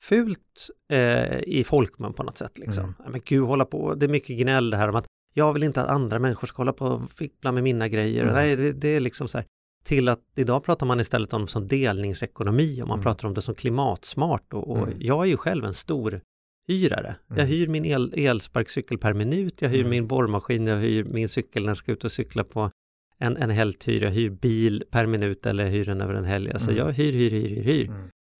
fult 0.05 0.69
eh, 0.93 1.38
i 1.38 1.64
folkmun 1.67 2.12
på 2.12 2.23
något 2.23 2.38
sätt. 2.38 2.59
Liksom. 2.59 2.85
Mm. 2.85 3.12
Men 3.12 3.20
gud, 3.25 3.44
hålla 3.44 3.64
på, 3.64 3.94
det 3.94 4.06
är 4.06 4.09
mycket 4.09 4.38
gnäll 4.38 4.70
det 4.70 4.76
här 4.76 4.88
om 4.88 4.94
att 4.97 5.06
jag 5.35 5.53
vill 5.53 5.62
inte 5.62 5.82
att 5.82 5.88
andra 5.88 6.19
människor 6.19 6.47
ska 6.47 6.56
hålla 6.56 6.73
på 6.73 6.87
och 6.87 7.11
fippla 7.11 7.53
med 7.53 7.62
mina 7.62 7.88
grejer. 7.88 8.23
Mm. 8.23 8.35
Nej, 8.35 8.56
det, 8.56 8.73
det 8.73 8.88
är 8.88 9.00
liksom 9.00 9.29
så 9.29 9.38
här. 9.38 9.47
Till 9.84 10.08
att 10.08 10.20
idag 10.37 10.64
pratar 10.64 10.87
man 10.87 11.00
istället 11.00 11.32
om 11.32 11.40
det 11.43 11.49
som 11.50 11.69
delningsekonomi 11.69 12.82
och 12.82 12.88
man 12.88 12.94
Mm. 12.99 13.02
pratar 13.05 13.29
om 13.29 13.34
det 13.34 13.43
som 13.43 13.55
klimatsmart. 13.55 14.52
Och, 14.52 14.70
och 14.70 14.79
Mm. 14.79 14.94
Jag 15.00 15.23
är 15.25 15.29
ju 15.29 15.37
själv 15.37 15.64
en 15.64 15.75
stor 15.75 16.20
hyrare. 16.69 17.14
Jag 17.29 17.38
Mm. 17.38 17.49
hyr 17.50 17.67
min 17.69 17.84
el, 17.84 18.14
elsparkcykel 18.17 18.99
per 18.99 19.12
minut, 19.12 19.62
jag 19.62 19.69
hyr 19.69 19.79
Mm. 19.81 19.90
min 19.90 20.06
borrmaskin, 20.06 20.67
jag 20.67 20.76
hyr 20.79 21.05
min 21.05 21.29
cykel 21.29 21.62
när 21.62 21.70
jag 21.70 21.76
ska 21.76 21.93
ut 21.93 22.05
och 22.05 22.12
cykla 22.12 22.44
på 22.44 22.70
en, 23.19 23.37
en 23.37 23.50
helghyr, 23.50 24.02
jag 24.02 24.11
hyr 24.11 24.31
bil 24.31 24.84
per 24.90 25.06
minut 25.06 25.46
eller 25.46 25.67
hyr 25.67 25.85
den 25.85 26.00
över 26.00 26.14
en 26.14 26.25
helg. 26.25 26.50
Alltså 26.52 26.70
Mm. 26.70 26.87
jag 26.87 26.93
hyr, 26.93 27.12
hyr, 27.12 27.31
hyr, 27.31 27.49
hyr, 27.49 27.62
hyr. 27.62 27.90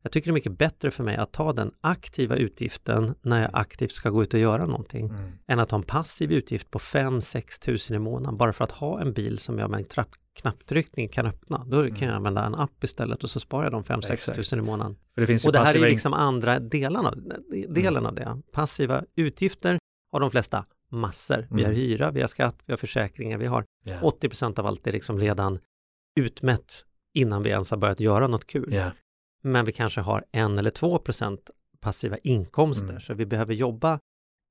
Mm. 0.03 0.05
Jag 0.05 0.13
tycker 0.13 0.27
det 0.27 0.31
är 0.31 0.35
mycket 0.35 0.59
bättre 0.59 0.91
för 0.91 1.05
mig 1.05 1.17
att 1.17 1.33
ta 1.33 1.53
den 1.53 1.73
aktiva 1.81 2.37
utgiften 2.37 3.15
när 3.23 3.41
jag 3.43 3.51
aktivt 3.53 3.93
ska 3.93 4.11
gå 4.11 4.23
ut 4.23 4.35
och 4.35 4.41
göra 4.41 4.67
någonting 4.67 5.09
Mm. 5.09 5.33
än 5.47 5.59
att 5.59 5.71
ha 5.71 5.79
en 5.79 5.85
passiv 5.85 6.33
utgift 6.33 6.71
på 6.71 6.79
5-6 6.79 7.59
tusen 7.61 7.97
i 7.97 7.99
månaden 7.99 8.37
bara 8.37 8.53
för 8.53 8.65
att 8.65 8.71
ha 8.73 9.01
en 9.01 9.13
bil 9.13 9.39
som 9.39 9.59
jag 9.59 9.71
med 9.71 9.79
en 9.79 9.85
trapp, 9.85 10.09
knapptryckning 10.41 11.09
kan 11.09 11.27
öppna. 11.27 11.65
Då 11.65 11.87
kan 11.95 12.09
jag 12.09 12.17
använda 12.17 12.45
en 12.45 12.55
app 12.55 12.85
istället 12.85 13.23
och 13.25 13.31
så 13.31 13.41
sparar 13.41 13.63
jag 13.65 13.73
de 13.73 13.85
5-6 13.85 14.05
Mm. 14.05 14.13
Exakt. 14.15 14.37
tusen 14.37 14.59
i 14.59 14.63
månaden. 14.63 14.97
Det 15.15 15.23
Och 15.47 15.53
det 15.53 15.59
här 15.59 15.77
är 15.77 15.81
liksom 15.91 16.13
andra 16.15 16.59
delen 16.61 17.07
av, 17.07 17.15
delen 17.69 17.97
Mm. 17.97 18.07
av 18.07 18.15
det. 18.15 18.43
Passiva 18.53 19.05
utgifter 19.17 19.79
har 20.13 20.21
de 20.21 20.31
flesta 20.31 20.65
massor. 20.91 21.47
Vi 21.51 21.63
har 21.63 21.71
Mm. 21.71 21.81
hyra, 21.81 22.11
vi 22.11 22.21
har 22.21 22.29
skatt, 22.29 22.57
vi 22.67 22.73
har 22.73 22.79
försäkringar, 22.79 23.39
vi 23.39 23.47
har 23.47 23.65
Ja. 23.85 24.01
80% 24.03 24.59
av 24.59 24.67
allt 24.67 24.87
är 24.87 24.93
liksom 24.93 25.19
redan 25.19 25.59
utmätt 26.21 26.85
innan 27.15 27.43
vi 27.43 27.51
ens 27.51 27.71
har 27.71 27.79
börjat 27.79 28.01
göra 28.01 28.27
något 28.27 28.47
kul. 28.47 28.73
Ja. 28.73 28.91
Men 29.43 29.65
vi 29.65 29.73
kanske 29.73 30.01
har 30.01 30.25
en 30.33 30.59
eller 30.59 30.71
2% 30.71 31.39
passiva 31.81 32.17
inkomster. 32.23 32.89
Mm. 32.89 33.01
Så 33.01 33.15
vi 33.15 33.27
behöver 33.27 33.55
jobba 33.55 33.99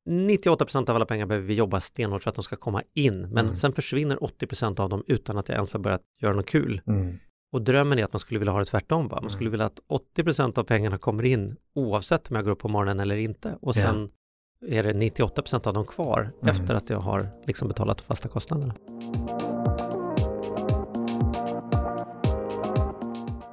98% 0.09 0.89
av 0.89 0.95
alla 0.95 1.05
pengar 1.05 1.25
behöver 1.25 1.47
vi 1.47 1.53
jobba 1.53 1.79
stenhårt 1.79 2.23
för 2.23 2.29
att 2.29 2.35
de 2.35 2.43
ska 2.43 2.55
komma 2.55 2.83
in. 2.93 3.21
Men 3.21 3.45
Mm. 3.45 3.55
sen 3.55 3.73
försvinner 3.73 4.23
80% 4.23 4.79
av 4.79 4.89
dem 4.89 5.03
utan 5.07 5.37
att 5.37 5.49
jag 5.49 5.55
ens 5.55 5.73
har 5.73 5.79
börjat 5.79 6.01
göra 6.21 6.33
något 6.33 6.45
kul. 6.49 6.81
Mm. 6.87 7.17
Och 7.53 7.61
drömmen 7.61 7.99
är 7.99 8.03
att 8.05 8.13
man 8.13 8.19
skulle 8.19 8.39
vilja 8.39 8.51
ha 8.51 8.59
det 8.59 8.65
tvärtom. 8.65 9.07
Va? 9.07 9.19
Man 9.21 9.29
skulle 9.29 9.47
Mm. 9.47 9.51
vilja 9.51 9.65
att 9.65 9.79
80% 9.87 10.57
av 10.57 10.63
pengarna 10.63 10.97
kommer 10.97 11.23
in 11.25 11.55
oavsett 11.75 12.29
om 12.29 12.35
jag 12.35 12.45
går 12.45 12.51
upp 12.51 12.59
på 12.59 12.67
morgonen 12.67 12.99
eller 12.99 13.15
inte. 13.17 13.57
Och 13.61 13.75
sen 13.75 14.09
är 14.67 14.83
det 14.83 14.93
98% 14.93 15.67
av 15.67 15.73
dem 15.73 15.85
kvar 15.85 16.19
Mm. 16.41 16.47
efter 16.55 16.73
att 16.73 16.89
jag 16.89 16.99
har 16.99 17.27
liksom 17.45 17.67
betalat 17.67 17.97
de 17.97 18.03
fasta 18.03 18.29
kostnaderna. 18.29 18.73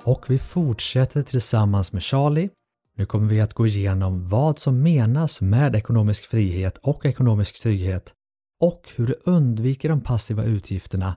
Och 0.09 0.31
vi 0.31 0.39
fortsätter 0.39 1.23
tillsammans 1.23 1.93
med 1.93 2.03
Charlie. 2.03 2.51
Nu 2.97 3.07
kommer 3.07 3.29
vi 3.29 3.41
att 3.41 3.55
gå 3.55 3.67
igenom 3.67 4.29
vad 4.29 4.59
som 4.59 4.83
menas 4.83 5.41
med 5.41 5.77
ekonomisk 5.77 6.25
frihet 6.25 6.79
och 6.79 7.07
ekonomisk 7.07 7.63
trygghet 7.63 8.15
och 8.61 8.91
hur 8.97 9.07
du 9.07 9.15
undviker 9.25 9.89
de 9.89 10.01
passiva 10.01 10.45
utgifterna. 10.45 11.17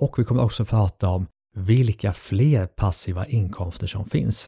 Och 0.00 0.18
vi 0.18 0.24
kommer 0.24 0.42
också 0.42 0.64
prata 0.64 1.08
om 1.08 1.26
vilka 1.54 2.12
fler 2.12 2.66
passiva 2.66 3.26
inkomster 3.26 3.86
som 3.86 4.04
finns. 4.04 4.46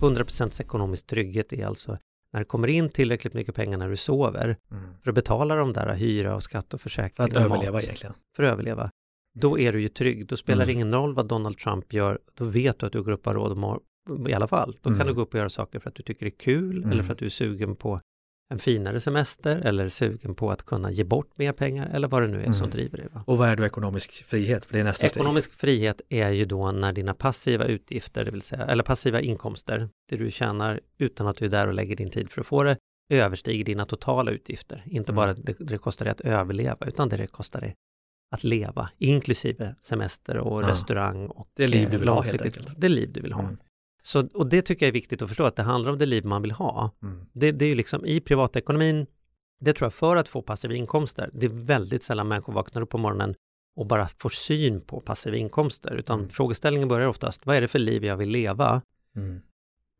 100 0.00 0.24
ekonomisk 0.60 1.06
trygghet 1.06 1.52
är 1.52 1.66
alltså 1.66 1.98
när 2.32 2.40
det 2.40 2.44
kommer 2.44 2.68
in 2.68 2.90
tillräckligt 2.90 3.34
mycket 3.34 3.54
pengar 3.54 3.78
när 3.78 3.88
du 3.88 3.96
sover 3.96 4.56
för 5.02 5.10
att 5.10 5.14
betala 5.14 5.54
de 5.54 5.72
där 5.72 5.94
hyra 5.94 6.34
och 6.34 6.42
skatt 6.42 6.74
och 6.74 6.80
För 6.80 6.90
försäkring 6.90 7.24
att 7.24 7.36
och 7.36 7.42
överleva 7.42 7.72
mat, 7.72 7.84
egentligen. 7.84 8.14
För 8.36 8.42
att 8.42 8.52
överleva. 8.52 8.90
Då 9.40 9.58
är 9.58 9.72
du 9.72 9.80
ju 9.80 9.88
trygg. 9.88 10.26
Då 10.26 10.36
spelar 10.36 10.66
det 10.66 10.72
Mm. 10.72 10.76
ingen 10.82 10.92
roll 10.94 11.14
vad 11.14 11.28
Donald 11.28 11.58
Trump 11.58 11.92
gör. 11.92 12.18
Då 12.34 12.44
vet 12.44 12.78
du 12.78 12.86
att 12.86 12.92
du 12.92 13.02
går 13.02 13.12
upp 13.12 13.26
och 13.26 13.32
har 13.32 13.40
råd 13.40 13.56
mår, 13.56 13.80
i 14.28 14.32
alla 14.32 14.46
fall. 14.48 14.76
Då 14.82 14.88
Mm. 14.90 14.98
kan 14.98 15.06
du 15.06 15.14
gå 15.14 15.20
upp 15.20 15.34
och 15.34 15.38
göra 15.38 15.48
saker 15.48 15.78
för 15.78 15.88
att 15.90 15.94
du 15.96 16.02
tycker 16.02 16.26
det 16.26 16.30
är 16.34 16.38
kul 16.38 16.76
Mm. 16.76 16.92
eller 16.92 17.02
för 17.02 17.12
att 17.12 17.18
du 17.18 17.24
är 17.24 17.30
sugen 17.30 17.76
på 17.76 18.00
en 18.52 18.58
finare 18.58 19.00
semester 19.00 19.56
eller 19.56 19.88
sugen 19.88 20.34
på 20.34 20.50
att 20.50 20.62
kunna 20.66 20.90
ge 20.90 21.04
bort 21.04 21.38
mer 21.38 21.52
pengar 21.52 21.90
eller 21.92 22.08
vad 22.08 22.22
det 22.22 22.28
nu 22.28 22.42
är 22.42 22.52
som 22.52 22.64
Mm. 22.64 22.70
driver 22.70 22.98
dig. 22.98 23.06
Va? 23.12 23.24
Och 23.26 23.38
vad 23.38 23.48
är 23.48 23.56
då 23.56 23.66
ekonomisk 23.66 24.24
frihet? 24.24 24.66
För 24.66 24.72
det 24.72 24.80
är 24.80 24.84
nästa 24.84 25.06
Ekonomisk 25.06 25.52
frihet 25.54 26.00
är 26.08 26.30
ju 26.30 26.44
då 26.44 26.72
när 26.72 26.92
dina 26.92 27.14
passiva 27.14 27.64
utgifter, 27.64 28.24
det 28.24 28.30
vill 28.30 28.42
säga, 28.42 28.64
eller 28.64 28.82
passiva 28.82 29.20
inkomster, 29.20 29.88
det 30.08 30.16
du 30.16 30.30
tjänar 30.30 30.80
utan 30.98 31.26
att 31.26 31.36
du 31.36 31.44
är 31.44 31.48
där 31.48 31.66
och 31.66 31.74
lägger 31.74 31.96
din 31.96 32.10
tid 32.10 32.30
för 32.30 32.40
att 32.40 32.46
få 32.46 32.62
det, 32.62 32.76
överstiger 33.12 33.64
dina 33.64 33.84
totala 33.84 34.30
utgifter. 34.30 34.82
Inte 34.86 35.12
Mm. 35.12 35.16
bara 35.16 35.34
det, 35.34 35.54
det 35.58 35.78
kostar 35.78 36.04
dig 36.04 36.12
att 36.12 36.20
överleva, 36.20 36.76
utan 36.86 37.08
det 37.08 37.16
det 37.16 37.26
kostar 37.26 37.60
dig 37.60 37.74
att 38.30 38.44
leva, 38.44 38.90
inklusive 38.98 39.74
semester 39.80 40.36
och 40.38 40.62
Ja. 40.62 40.68
restaurang 40.68 41.26
och 41.26 41.48
Det 41.54 41.66
liv 41.66 41.88
du 41.90 41.94
eh, 41.94 42.00
vill 42.00 42.08
ha, 42.08 42.22
helt 42.22 42.42
enkelt. 42.42 42.80
Det 42.80 42.88
liv 42.88 43.12
du 43.12 43.20
vill 43.20 43.32
ha. 43.32 43.42
Mm. 43.42 43.56
Så, 44.02 44.28
och 44.34 44.46
det 44.46 44.62
tycker 44.62 44.86
jag 44.86 44.88
är 44.88 44.92
viktigt 44.92 45.22
att 45.22 45.28
förstå, 45.28 45.44
att 45.44 45.56
det 45.56 45.62
handlar 45.62 45.92
om 45.92 45.98
det 45.98 46.06
liv 46.06 46.24
man 46.24 46.42
vill 46.42 46.50
ha. 46.50 46.90
Mm. 47.02 47.26
Det, 47.32 47.52
det 47.52 47.64
är 47.64 47.68
ju 47.68 47.74
liksom 47.74 48.06
i 48.06 48.20
privatekonomin, 48.20 49.06
det 49.60 49.72
tror 49.72 49.86
jag 49.86 49.94
för 49.94 50.16
att 50.16 50.28
få 50.28 50.42
passiva 50.42 50.74
inkomster, 50.74 51.30
det 51.32 51.46
är 51.46 51.50
väldigt 51.50 52.02
sällan 52.02 52.28
människor 52.28 52.52
vaknar 52.52 52.82
upp 52.82 52.90
på 52.90 52.98
morgonen 52.98 53.34
och 53.76 53.86
bara 53.86 54.08
får 54.08 54.28
syn 54.30 54.80
på 54.80 55.00
passiva 55.00 55.36
inkomster, 55.36 55.94
utan 55.94 56.18
Mm. 56.18 56.30
frågeställningen 56.30 56.88
börjar 56.88 57.08
oftast, 57.08 57.46
vad 57.46 57.56
är 57.56 57.60
det 57.60 57.68
för 57.68 57.78
liv 57.78 58.04
jag 58.04 58.16
vill 58.16 58.28
leva? 58.28 58.82
Mm. 59.16 59.40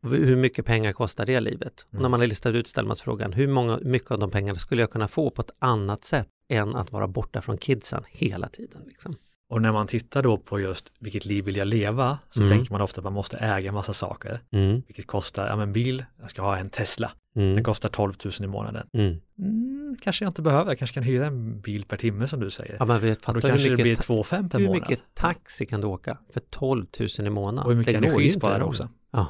Hur 0.02 0.36
mycket 0.36 0.66
pengar 0.66 0.92
kostar 0.92 1.26
det 1.26 1.40
livet? 1.40 1.80
Och 1.88 1.92
när 1.94 2.00
Mm. 2.00 2.10
man 2.10 2.20
har 2.20 2.26
listat 2.26 2.54
ut 2.54 2.66
ställer 2.68 2.86
man 2.86 2.96
sig 2.96 3.04
frågan, 3.04 3.32
hur 3.32 3.48
många, 3.48 3.78
mycket 3.82 4.10
av 4.10 4.18
de 4.18 4.30
pengarna 4.30 4.58
skulle 4.58 4.82
jag 4.82 4.90
kunna 4.90 5.08
få 5.08 5.30
på 5.30 5.42
ett 5.42 5.50
annat 5.58 6.04
sätt 6.04 6.28
än 6.48 6.76
att 6.76 6.92
vara 6.92 7.08
borta 7.08 7.42
från 7.42 7.58
kidsen 7.58 8.02
hela 8.08 8.48
tiden? 8.48 8.82
Liksom? 8.86 9.16
Och 9.50 9.62
när 9.62 9.72
man 9.72 9.86
tittar 9.86 10.22
då 10.22 10.36
på 10.38 10.60
just 10.60 10.92
vilket 11.00 11.24
liv 11.24 11.44
vill 11.44 11.56
jag 11.56 11.68
leva 11.68 12.18
så 12.30 12.40
Mm. 12.40 12.50
tänker 12.50 12.72
man 12.72 12.80
ofta 12.80 13.00
att 13.00 13.04
man 13.04 13.12
måste 13.12 13.36
äga 13.38 13.68
en 13.68 13.74
massa 13.74 13.92
saker. 13.92 14.40
Mm. 14.50 14.82
Vilket 14.86 15.06
kostar, 15.06 15.46
ja 15.46 15.56
men 15.56 15.72
bil, 15.72 16.04
jag 16.20 16.30
ska 16.30 16.42
ha 16.42 16.56
en 16.56 16.68
Tesla. 16.70 17.10
Mm. 17.36 17.54
Den 17.54 17.64
kostar 17.64 17.88
12 17.88 18.12
000 18.24 18.32
i 18.40 18.46
månaden. 18.46 18.86
Mm. 18.92 19.16
Mm, 19.38 19.96
kanske 20.00 20.24
jag 20.24 20.30
inte 20.30 20.42
behöver, 20.42 20.70
jag 20.70 20.78
kanske 20.78 20.94
kan 20.94 21.02
hyra 21.02 21.26
en 21.26 21.60
bil 21.60 21.84
per 21.84 21.96
timme 21.96 22.28
som 22.28 22.40
du 22.40 22.50
säger. 22.50 22.76
Ja, 22.78 22.84
men 22.84 23.00
vet, 23.00 23.22
då 23.26 23.32
hur 23.32 23.40
kanske 23.40 23.68
det 23.68 23.70
mycket, 23.70 23.84
blir 23.84 23.96
ta- 23.96 24.02
2 24.02 24.22
5 24.22 24.48
per 24.48 24.58
hur 24.58 24.66
månad. 24.66 24.82
mycket 24.90 25.04
taxi 25.14 25.66
kan 25.66 25.80
du 25.80 25.86
åka 25.86 26.18
för 26.32 26.40
12 26.50 26.86
000 27.18 27.26
i 27.26 27.30
månaden? 27.30 27.64
och 27.64 27.70
hur 27.70 27.78
mycket 27.78 27.94
energi 27.94 28.30
sparar 28.30 28.56
en 28.56 28.62
också. 28.62 28.88
Ja. 29.10 29.26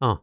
Ja, 0.00 0.18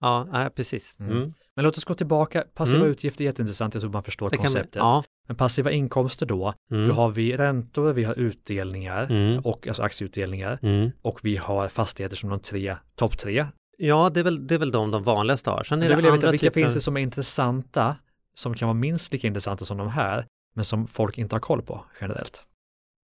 ja 0.00 0.50
precis. 0.56 0.96
Mm. 1.00 1.12
Mm. 1.16 1.32
Men 1.56 1.64
låt 1.64 1.76
oss 1.78 1.84
gå 1.84 1.94
tillbaka. 1.94 2.44
Passiva 2.54 2.78
Mm. 2.78 2.90
utgifter 2.90 3.22
är 3.24 3.26
jätteintressant, 3.26 3.74
jag 3.74 3.80
tror 3.80 3.92
man 3.92 4.02
förstår 4.02 4.28
Det 4.28 4.36
kan, 4.36 4.44
konceptet. 4.44 4.76
ja. 4.76 5.04
Men 5.28 5.36
passiva 5.36 5.70
inkomster 5.70 6.26
då, 6.26 6.54
Mm. 6.70 6.88
då 6.88 6.94
har 6.94 7.08
vi 7.10 7.36
räntor, 7.36 7.92
vi 7.92 8.04
har 8.04 8.14
utdelningar, 8.14 9.04
Mm. 9.10 9.40
och, 9.44 9.66
alltså 9.68 9.82
aktieutdelningar, 9.82 10.58
Mm. 10.62 10.90
och 11.02 11.20
vi 11.22 11.36
har 11.36 11.68
fastigheter 11.68 12.16
som 12.16 12.30
de 12.30 12.40
tre, 12.40 12.76
topp 12.96 13.18
tre. 13.18 13.46
Ja, 13.78 14.10
det 14.14 14.20
är, 14.20 14.24
väl, 14.24 14.46
det 14.46 14.54
är 14.54 14.58
väl 14.58 14.70
de 14.72 14.90
de 14.90 15.02
vanligaste 15.02 15.50
har. 15.50 15.62
Sen 15.62 15.78
är 15.78 15.80
Men 15.80 15.88
det 15.90 15.96
vill 15.96 16.04
jag 16.04 16.12
veta 16.12 16.30
vilka 16.30 16.46
typer 16.46 16.60
finns 16.62 16.74
det 16.74 16.80
som 16.80 16.96
är 16.96 17.00
intressanta, 17.00 17.96
som 18.34 18.54
kan 18.54 18.68
vara 18.68 18.74
minst 18.78 19.12
lika 19.12 19.26
intressanta 19.26 19.64
som 19.64 19.76
de 19.78 19.88
här, 19.88 20.26
men 20.54 20.64
som 20.64 20.86
folk 20.86 21.18
inte 21.18 21.34
har 21.34 21.40
koll 21.40 21.62
på 21.62 21.84
generellt. 22.00 22.42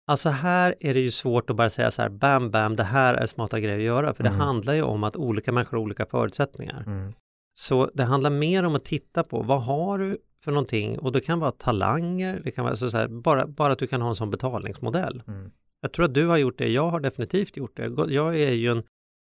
Alltså 0.08 0.28
här 0.28 0.74
är 0.80 0.94
det 0.94 1.00
ju 1.00 1.10
svårt 1.10 1.50
att 1.50 1.56
bara 1.56 1.70
säga 1.70 1.90
så 1.90 2.02
här, 2.02 2.08
bam, 2.08 2.50
bam, 2.50 2.76
det 2.76 2.82
här 2.82 3.14
är 3.14 3.26
smarta 3.26 3.60
grejer 3.60 3.78
att 3.78 3.84
göra, 3.84 4.14
för 4.14 4.24
Mm. 4.24 4.38
det 4.38 4.44
handlar 4.44 4.74
ju 4.74 4.82
om 4.82 5.04
att 5.04 5.16
olika 5.16 5.52
människor 5.52 5.76
har 5.76 5.84
olika 5.84 6.06
förutsättningar. 6.06 6.84
Mm. 6.86 7.12
Så 7.54 7.90
det 7.94 8.04
handlar 8.04 8.30
mer 8.30 8.64
om 8.64 8.74
att 8.74 8.84
titta 8.84 9.24
på, 9.24 9.42
vad 9.42 9.62
har 9.62 9.98
du 9.98 10.18
för 10.44 10.52
någonting 10.52 10.98
och 10.98 11.12
det 11.12 11.20
kan 11.20 11.40
vara 11.40 11.50
talanger, 11.50 12.40
det 12.44 12.50
kan 12.50 12.64
vara 12.64 12.76
så 12.76 12.88
här, 12.96 13.08
bara, 13.08 13.46
bara 13.46 13.72
att 13.72 13.78
du 13.78 13.86
kan 13.86 14.02
ha 14.02 14.08
en 14.08 14.14
sån 14.14 14.30
betalningsmodell. 14.30 15.22
Mm. 15.28 15.50
Jag 15.80 15.92
tror 15.92 16.04
att 16.06 16.14
du 16.14 16.26
har 16.26 16.36
gjort 16.36 16.58
det, 16.58 16.68
jag 16.68 16.88
har 16.90 17.00
definitivt 17.00 17.56
gjort 17.56 17.76
det. 17.76 18.12
Jag 18.12 18.36
är 18.36 18.50
ju 18.52 18.70
en, 18.70 18.78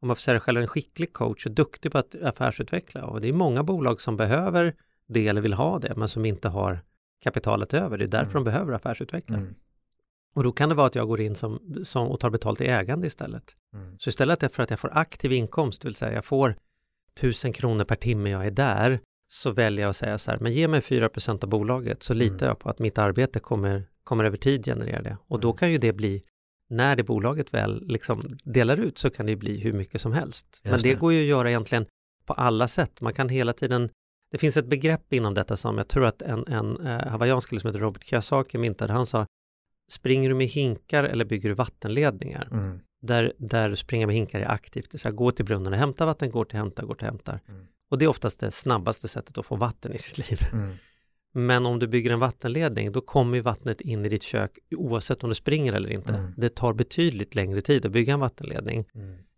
om 0.01 0.07
man 0.07 0.15
får 0.15 0.21
säga 0.21 0.33
det 0.33 0.39
själv, 0.39 0.61
en 0.61 0.67
skicklig 0.67 1.13
coach 1.13 1.45
och 1.45 1.51
duktig 1.51 1.91
på 1.91 1.97
att 1.97 2.15
affärsutveckla 2.23 3.05
och 3.05 3.21
det 3.21 3.27
är 3.29 3.33
många 3.33 3.63
bolag 3.63 4.01
som 4.01 4.17
behöver 4.17 4.73
det 5.07 5.27
eller 5.27 5.41
vill 5.41 5.53
ha 5.53 5.79
det 5.79 5.93
men 5.95 6.07
som 6.07 6.25
inte 6.25 6.49
har 6.49 6.79
kapitalet 7.23 7.73
över. 7.73 7.97
Det 7.97 8.03
är 8.03 8.07
därför 8.07 8.31
Mm. 8.31 8.43
de 8.43 8.51
behöver 8.51 8.73
affärsutveckla. 8.73 9.37
Mm. 9.37 9.55
Och 10.33 10.43
då 10.43 10.51
kan 10.51 10.69
det 10.69 10.75
vara 10.75 10.87
att 10.87 10.95
jag 10.95 11.07
går 11.07 11.21
in 11.21 11.35
som, 11.35 11.59
som, 11.83 12.07
och 12.07 12.19
tar 12.19 12.29
betalt 12.29 12.61
i 12.61 12.65
ägande 12.67 13.07
istället. 13.07 13.55
Mm. 13.73 13.95
Så 13.99 14.09
istället 14.09 14.53
för 14.55 14.63
att 14.63 14.69
jag 14.69 14.79
får 14.79 14.97
aktiv 14.97 15.31
inkomst, 15.31 15.81
det 15.81 15.87
vill 15.87 15.95
säga 15.95 16.13
jag 16.13 16.25
får 16.25 16.55
1000 17.19 17.53
kronor 17.53 17.83
per 17.83 17.95
timme 17.95 18.29
jag 18.29 18.45
är 18.45 18.51
där, 18.51 18.99
så 19.27 19.51
väljer 19.51 19.81
jag 19.83 19.89
att 19.89 19.95
säga 19.95 20.17
så 20.17 20.31
här, 20.31 20.37
men 20.39 20.51
ge 20.51 20.67
mig 20.67 20.79
4% 20.79 21.43
av 21.43 21.49
bolaget 21.49 22.03
så 22.03 22.13
litar 22.13 22.35
Mm. 22.35 22.47
jag 22.47 22.59
på 22.59 22.69
att 22.69 22.79
mitt 22.79 22.97
arbete 22.97 23.39
kommer, 23.39 23.83
kommer 24.03 24.23
över 24.23 24.37
tid 24.37 24.65
generera 24.65 25.01
det. 25.01 25.17
Och 25.27 25.39
då 25.39 25.47
Mm. 25.49 25.57
kan 25.57 25.71
ju 25.71 25.77
det 25.77 25.93
bli, 25.93 26.23
när 26.69 26.95
det 26.95 27.03
bolaget 27.03 27.53
väl 27.53 27.83
liksom 27.87 28.37
delar 28.43 28.79
ut 28.79 28.97
så 28.97 29.09
kan 29.09 29.25
det 29.25 29.35
bli 29.35 29.59
hur 29.59 29.73
mycket 29.73 30.01
som 30.01 30.11
helst. 30.13 30.59
men 30.63 30.71
Just 30.73 30.83
det 30.83 30.89
det. 30.89 30.99
går 30.99 31.13
ju 31.13 31.21
att 31.21 31.27
göra 31.27 31.49
egentligen 31.49 31.85
på 32.25 32.33
alla 32.33 32.67
sätt. 32.67 33.01
Man 33.01 33.13
kan 33.13 33.29
hela 33.29 33.53
tiden 33.53 33.89
det 34.31 34.37
finns 34.37 34.57
ett 34.57 34.65
begrepp 34.65 35.13
inom 35.13 35.33
detta 35.33 35.55
som 35.57 35.77
jag 35.77 35.87
tror 35.87 36.05
att 36.05 36.21
en, 36.21 36.47
en 36.47 36.87
eh, 36.87 37.07
hawaiiansk 37.07 37.49
som 37.49 37.57
heter 37.69 37.79
Robert 37.79 38.03
Kiyosaki 38.03 38.57
myntade. 38.57 38.93
Han 38.93 39.05
sa, 39.05 39.25
springer 39.93 40.29
du 40.29 40.35
med 40.35 40.47
hinkar 40.47 41.03
eller 41.03 41.25
bygger 41.25 41.49
du 41.49 41.55
vattenledningar? 41.55 42.47
Mm. 42.51 42.79
där, 43.01 43.33
där 43.37 43.75
springa 43.75 44.07
med 44.07 44.15
hinkar 44.15 44.39
är 44.39 44.51
aktivt, 44.51 44.83
det 44.83 44.93
vill 44.93 44.99
säga 44.99 45.11
gå 45.11 45.31
till 45.31 45.45
brunnen 45.45 45.73
och 45.73 45.79
hämta 45.79 46.05
vatten, 46.05 46.31
går 46.31 46.45
till 46.45 46.57
hämta, 46.57 46.85
går 46.85 46.95
till 46.95 47.07
hämtar. 47.07 47.39
Mm. 47.47 47.65
Och 47.89 47.97
det 47.97 48.05
är 48.05 48.09
oftast 48.09 48.39
det 48.39 48.51
snabbaste 48.51 49.07
sättet 49.07 49.37
att 49.37 49.45
få 49.45 49.55
vatten 49.55 49.93
i 49.93 49.97
sitt 49.97 50.29
liv. 50.29 50.39
Mm. 50.53 50.75
Men 51.33 51.65
om 51.65 51.79
du 51.79 51.87
bygger 51.87 52.11
en 52.11 52.19
vattenledning, 52.19 52.91
då 52.91 53.01
kommer 53.01 53.41
vattnet 53.41 53.81
in 53.81 54.05
i 54.05 54.09
ditt 54.09 54.23
kök 54.23 54.59
oavsett 54.75 55.23
om 55.23 55.29
du 55.29 55.35
springer 55.35 55.73
eller 55.73 55.89
inte. 55.89 56.13
Mm. 56.13 56.33
Det 56.37 56.49
tar 56.49 56.73
betydligt 56.73 57.35
längre 57.35 57.61
tid 57.61 57.85
att 57.85 57.91
bygga 57.91 58.13
en 58.13 58.19
vattenledning. 58.19 58.85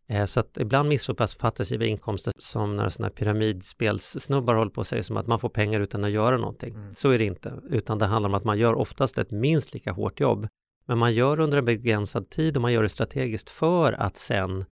Eh, 0.07 0.25
Så 0.25 0.39
att 0.39 0.57
ibland 0.57 0.89
missuppfattas 0.89 1.71
giva 1.71 1.85
inkomster 1.85 2.33
som 2.37 2.75
när 2.75 2.89
sådana 2.89 3.07
här 3.07 3.15
pyramidspelssnubbar 3.15 4.55
håller 4.55 4.71
på 4.71 4.81
och 4.81 4.87
säger 4.87 5.03
som 5.03 5.17
att 5.17 5.27
man 5.27 5.39
får 5.39 5.49
pengar 5.49 5.79
utan 5.79 6.03
att 6.03 6.11
göra 6.11 6.37
någonting. 6.37 6.73
Mm. 6.75 6.93
Så 6.93 7.09
är 7.09 7.17
det 7.17 7.25
inte, 7.25 7.53
utan 7.69 7.97
det 7.97 8.05
handlar 8.05 8.29
om 8.29 8.33
att 8.33 8.43
man 8.43 8.57
gör 8.57 8.73
oftast 8.73 9.17
ett 9.17 9.31
minst 9.31 9.73
lika 9.73 9.91
hårt 9.91 10.19
jobb. 10.19 10.47
Men 10.87 10.97
man 10.97 11.13
gör 11.13 11.39
under 11.39 11.57
en 11.57 11.65
begränsad 11.65 12.29
tid 12.29 12.55
och 12.55 12.61
man 12.61 12.73
gör 12.73 12.83
det 12.83 12.89
strategiskt 12.89 13.49
för 13.49 13.93
att 13.93 14.17
sen 14.17 14.65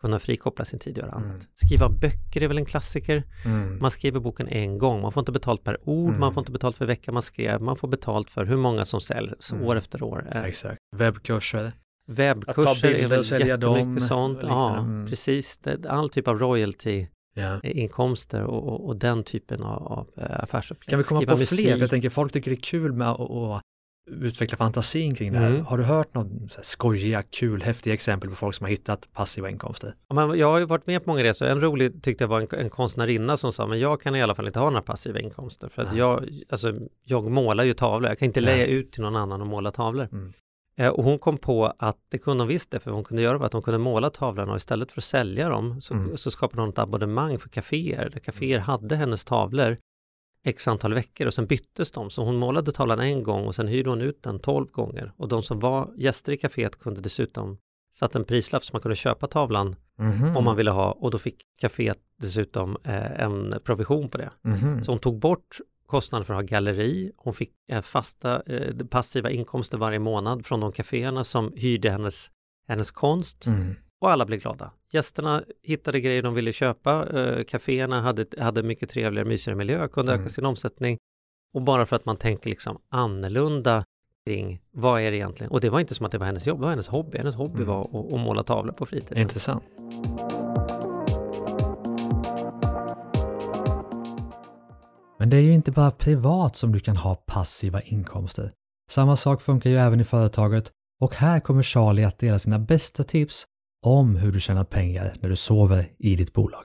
kunna 0.00 0.18
frikoppla 0.18 0.64
sin 0.64 0.78
tid 0.78 0.98
och 0.98 1.04
göra 1.04 1.12
annat. 1.12 1.30
Mm. 1.34 1.46
Skriva 1.56 1.88
böcker 1.88 2.42
är 2.42 2.48
väl 2.48 2.58
en 2.58 2.64
klassiker. 2.64 3.22
Mm. 3.44 3.78
Man 3.80 3.90
skriver 3.90 4.20
boken 4.20 4.48
en 4.48 4.78
gång, 4.78 5.02
man 5.02 5.12
får 5.12 5.20
inte 5.20 5.32
betalt 5.32 5.64
per 5.64 5.88
ord, 5.88 6.08
Mm. 6.08 6.20
man 6.20 6.34
får 6.34 6.40
inte 6.40 6.52
betalt 6.52 6.76
för 6.76 6.86
vecka 6.86 7.12
man 7.12 7.22
skrev, 7.22 7.60
man 7.62 7.76
får 7.76 7.88
betalt 7.88 8.30
för 8.30 8.44
hur 8.44 8.56
många 8.56 8.84
som 8.84 9.00
säljs 9.00 9.52
Mm. 9.52 9.64
år 9.64 9.76
efter 9.76 10.02
år. 10.02 10.28
Eh, 10.34 10.42
Exakt. 10.44 10.78
Webbkurser. 10.96 11.72
Webbkurser 12.08 12.90
är 12.90 13.08
väl 13.08 13.24
jättemycket 13.48 14.06
sånt. 14.06 14.38
Ja, 14.42 14.78
Mm. 14.78 15.06
precis. 15.06 15.60
All 15.88 16.10
typ 16.10 16.28
av 16.28 16.38
royalty 16.38 17.06
Ja. 17.34 17.60
inkomster 17.62 18.42
och, 18.42 18.68
och, 18.68 18.86
och 18.86 18.96
den 18.96 19.24
typen 19.24 19.62
av, 19.62 19.86
av 19.92 20.06
eh, 20.16 20.40
affärsupplägg. 20.42 20.88
Kan 20.90 20.98
vi 20.98 21.04
komma 21.04 21.20
Skriva 21.20 21.32
på 21.32 21.38
musik. 21.38 21.60
fler? 21.60 21.72
För 21.72 21.80
jag 21.80 21.90
tänker 21.90 22.10
folk 22.10 22.32
tycker 22.32 22.50
det 22.50 22.54
är 22.56 22.60
kul 22.60 22.92
med 22.92 23.08
att, 23.08 23.20
att 23.30 23.62
utveckla 24.10 24.56
fantasin 24.56 25.14
kring 25.14 25.32
det 25.32 25.38
här. 25.38 25.50
Mm. 25.50 25.64
Har 25.66 25.78
du 25.78 25.84
hört 25.84 26.14
någon 26.14 26.48
skojiga, 26.62 27.22
kul, 27.22 27.62
häftiga 27.62 27.94
exempel 27.94 28.30
på 28.30 28.36
folk 28.36 28.54
som 28.54 28.64
har 28.64 28.70
hittat 28.70 29.08
passiva 29.12 29.50
inkomster? 29.50 29.94
Ja, 30.08 30.14
men 30.14 30.38
jag 30.38 30.50
har 30.50 30.58
ju 30.58 30.64
varit 30.64 30.86
med 30.86 31.04
på 31.04 31.10
många 31.10 31.24
resor. 31.24 31.46
En 31.46 31.60
rolig 31.60 32.02
tyckte 32.02 32.24
jag 32.24 32.28
var 32.28 32.40
en, 32.40 32.46
en 32.60 32.70
konstnärinna 32.70 33.36
som 33.36 33.52
sa, 33.52 33.66
men 33.66 33.80
jag 33.80 34.00
kan 34.00 34.16
i 34.16 34.22
alla 34.22 34.34
fall 34.34 34.46
inte 34.46 34.58
ha 34.58 34.70
några 34.70 34.82
passiva 34.82 35.20
inkomster. 35.20 35.68
För 35.68 35.82
att 35.82 35.94
jag, 35.94 36.28
alltså, 36.50 36.74
jag 37.04 37.30
målar 37.30 37.64
ju 37.64 37.72
tavlor, 37.74 38.08
jag 38.10 38.18
kan 38.18 38.26
inte 38.26 38.40
Ja. 38.40 38.46
leja 38.46 38.66
ut 38.66 38.92
till 38.92 39.02
någon 39.02 39.16
annan 39.16 39.40
och 39.40 39.46
måla 39.46 39.70
tavlor. 39.70 40.08
Eh, 40.78 40.88
och 40.88 41.04
hon 41.04 41.18
kom 41.18 41.38
på 41.38 41.72
att 41.78 41.96
det 42.08 42.18
kunde 42.18 42.42
hon 42.42 42.48
visst 42.48 42.70
det, 42.70 42.80
för 42.80 42.90
hon 42.90 43.04
kunde 43.04 43.22
göra 43.22 43.38
var 43.38 43.46
att 43.46 43.52
hon 43.52 43.62
kunde 43.62 43.78
måla 43.78 44.10
tavlorna 44.10 44.50
och 44.52 44.56
istället 44.56 44.92
för 44.92 45.00
att 45.00 45.04
sälja 45.04 45.48
dem 45.48 45.80
så, 45.80 45.94
Mm. 45.94 46.16
så 46.16 46.30
skapade 46.30 46.62
hon 46.62 46.68
ett 46.70 46.78
abonnemang 46.78 47.38
för 47.38 47.48
kaféer, 47.48 48.10
där 48.10 48.20
kaféer 48.20 48.58
hade 48.58 48.96
hennes 48.96 49.24
tavlor 49.24 49.76
x 50.44 50.68
antal 50.68 50.94
veckor 50.94 51.26
och 51.26 51.34
sen 51.34 51.46
byttes 51.46 51.90
de. 51.92 52.10
Så 52.10 52.24
hon 52.24 52.36
målade 52.36 52.72
tavlan 52.72 53.00
en 53.00 53.22
gång 53.22 53.46
och 53.46 53.54
sen 53.54 53.68
hyrde 53.68 53.90
hon 53.90 54.00
ut 54.00 54.22
den 54.22 54.38
tolv 54.38 54.66
gånger. 54.70 55.12
Och 55.16 55.28
de 55.28 55.42
som 55.42 55.58
var 55.60 55.90
gäster 55.96 56.32
i 56.32 56.36
kaféet 56.36 56.78
kunde 56.78 57.00
dessutom 57.00 57.58
satt 57.94 58.14
en 58.16 58.24
prislapp 58.24 58.64
så 58.64 58.70
man 58.74 58.80
kunde 58.80 58.96
köpa 58.96 59.26
tavlan 59.26 59.76
Mhm. 60.00 60.36
om 60.36 60.44
man 60.44 60.56
ville 60.56 60.70
ha 60.70 60.92
och 60.92 61.10
då 61.10 61.18
fick 61.18 61.36
kaféet 61.60 61.98
dessutom 62.18 62.76
eh, 62.84 63.20
en 63.20 63.54
provision 63.64 64.08
på 64.08 64.18
det. 64.18 64.30
Mhm. 64.42 64.82
Så 64.82 64.92
hon 64.92 64.98
tog 64.98 65.18
bort 65.18 65.58
kostnaden 65.88 66.24
för 66.26 66.34
att 66.34 66.38
ha 66.40 66.42
galleri, 66.46 67.12
hon 67.16 67.34
fick 67.34 67.50
eh, 67.72 67.82
fasta 67.82 68.42
eh, 68.46 68.76
passiva 68.90 69.30
inkomster 69.30 69.78
varje 69.78 69.98
månad 69.98 70.46
från 70.46 70.60
de 70.60 70.72
kaféerna 70.72 71.24
som 71.24 71.52
hyrde 71.56 71.90
hennes, 71.90 72.30
hennes 72.68 72.90
konst 72.90 73.46
Mm. 73.46 73.74
och 74.00 74.10
alla 74.10 74.24
blev 74.26 74.40
glada. 74.40 74.72
Gästerna 74.92 75.42
hittade 75.62 76.00
grejer 76.00 76.22
de 76.22 76.34
ville 76.34 76.52
köpa, 76.52 77.06
eh, 77.20 77.44
kaféerna 77.44 78.00
hade, 78.00 78.26
hade 78.40 78.62
mycket 78.62 78.88
trevligare, 78.90 79.28
mysigare 79.28 79.56
miljö, 79.56 79.88
kunde 79.88 80.12
Mm. 80.12 80.24
öka 80.24 80.32
sin 80.32 80.44
omsättning 80.44 80.98
och 81.54 81.62
bara 81.62 81.86
för 81.86 81.96
att 81.96 82.04
man 82.04 82.16
tänker 82.16 82.50
liksom 82.50 82.78
annorlunda 82.88 83.84
kring 84.26 84.60
vad 84.70 85.00
är 85.00 85.10
det 85.10 85.16
egentligen, 85.16 85.50
och 85.52 85.60
det 85.60 85.70
var 85.70 85.80
inte 85.80 85.94
som 85.94 86.06
att 86.06 86.12
det 86.12 86.18
var 86.18 86.26
hennes 86.26 86.46
jobb, 86.46 86.58
det 86.58 86.62
var 86.62 86.70
hennes 86.70 86.88
hobby, 86.88 87.18
hennes 87.18 87.34
hobby 87.34 87.62
Mm. 87.62 87.66
var 87.68 87.82
att, 87.84 88.12
att 88.12 88.20
måla 88.20 88.42
tavlor 88.42 88.72
på 88.72 88.86
fritiden. 88.86 89.18
Intressant. 89.18 89.64
Men 95.18 95.30
det 95.30 95.36
är 95.36 95.40
ju 95.40 95.52
inte 95.54 95.70
bara 95.72 95.90
privat 95.90 96.56
som 96.56 96.72
du 96.72 96.78
kan 96.80 96.96
ha 96.96 97.14
passiva 97.14 97.80
inkomster. 97.82 98.52
Samma 98.90 99.16
sak 99.16 99.42
funkar 99.42 99.70
ju 99.70 99.76
även 99.78 100.00
i 100.00 100.04
företaget 100.04 100.72
och 101.00 101.14
här 101.14 101.40
kommer 101.40 101.62
Charlie 101.62 102.04
att 102.04 102.18
dela 102.18 102.38
sina 102.38 102.58
bästa 102.58 103.02
tips 103.04 103.44
om 103.86 104.16
hur 104.16 104.32
du 104.32 104.40
tjänar 104.40 104.64
pengar 104.64 105.14
när 105.20 105.28
du 105.28 105.36
sover 105.36 105.88
i 105.98 106.16
ditt 106.16 106.32
bolag. 106.32 106.60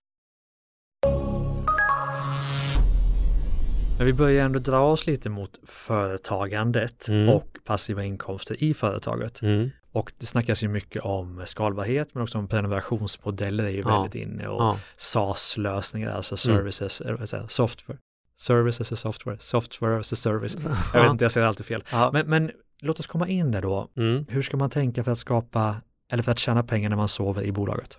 Men 3.98 4.06
vi 4.06 4.14
börjar 4.14 4.46
ändå 4.46 4.60
dra 4.60 4.80
oss 4.80 5.08
lite 5.08 5.30
mot 5.30 5.60
företagandet 5.68 7.08
Mm. 7.08 7.30
och 7.30 7.58
passiva 7.64 8.04
inkomster 8.04 8.64
i 8.64 8.74
företaget. 8.74 9.42
Mm. 9.42 9.70
Och 9.92 10.12
det 10.20 10.26
snackas 10.26 10.64
ju 10.64 10.68
mycket 10.68 11.02
om 11.02 11.42
skalbarhet 11.46 12.10
men 12.14 12.24
också 12.24 12.38
om 12.38 12.48
prenumerationsmodeller 12.48 13.64
är 13.64 13.70
ju 13.70 13.82
Ja. 13.86 13.90
väldigt 14.02 14.16
inne 14.28 14.48
och 14.48 14.62
Ja. 14.64 14.78
SaaS-lösningar, 14.98 16.12
alltså 16.12 16.50
Mm. 16.50 16.58
services, 16.58 17.02
jag, 17.34 17.52
software. 17.52 17.98
Service 18.44 18.82
as 18.82 18.92
a 18.92 18.96
software, 18.96 19.38
software 19.40 20.00
as 20.00 20.14
a 20.14 20.16
service. 20.16 20.58
Jag 20.94 21.02
vet 21.04 21.12
inte, 21.12 21.26
jag 21.26 21.32
säger 21.32 21.48
alltid 21.48 21.66
fel. 21.66 21.84
Men, 22.14 22.28
men 22.30 22.52
låt 22.82 23.00
oss 23.00 23.08
komma 23.08 23.28
in 23.28 23.52
där 23.52 23.62
då. 23.62 23.90
Mm. 23.98 24.26
Hur 24.30 24.42
ska 24.42 24.58
man 24.58 24.70
tänka 24.70 25.04
för 25.04 25.12
att 25.12 25.18
skapa, 25.18 25.76
eller 26.12 26.24
för 26.24 26.32
att 26.32 26.40
tjäna 26.40 26.64
pengar 26.64 26.90
när 26.90 26.98
man 26.98 27.08
sover 27.08 27.44
i 27.44 27.52
bolaget? 27.52 27.98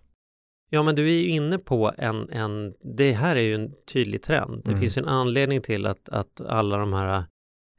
Ja, 0.70 0.82
men 0.82 0.94
du 0.94 1.06
är 1.08 1.12
ju 1.12 1.28
inne 1.28 1.58
på 1.58 1.92
en, 1.98 2.30
en, 2.30 2.74
det 2.96 3.12
här 3.12 3.36
är 3.36 3.40
ju 3.40 3.54
en 3.54 3.72
tydlig 3.92 4.22
trend. 4.22 4.60
Det 4.64 4.70
Mm. 4.70 4.80
finns 4.80 4.96
ju 4.98 5.02
en 5.02 5.08
anledning 5.08 5.60
till 5.62 5.86
att, 5.86 6.08
att 6.08 6.40
alla 6.40 6.76
de 6.78 6.92
här 6.92 7.24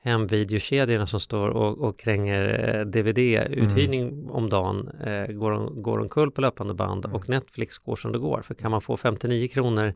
hemvideokedjorna 0.04 1.08
som 1.08 1.20
står 1.20 1.50
och, 1.50 1.78
och 1.78 2.00
kränger 2.00 2.76
eh, 2.76 2.86
DVD-uthyrning 2.86 4.30
om 4.30 4.50
dagen 4.50 4.88
eh, 5.04 5.28
går, 5.28 5.82
går 5.82 6.00
omkull 6.00 6.32
på 6.32 6.42
löpande 6.42 6.74
band 6.74 7.06
Mm. 7.06 7.16
och 7.16 7.30
Netflix 7.30 7.78
går 7.78 7.96
som 7.96 8.12
det 8.12 8.20
går. 8.20 8.42
För 8.42 8.54
kan 8.54 8.72
man 8.72 8.82
få 8.82 8.98
59 8.98 9.48
kronor 9.48 9.94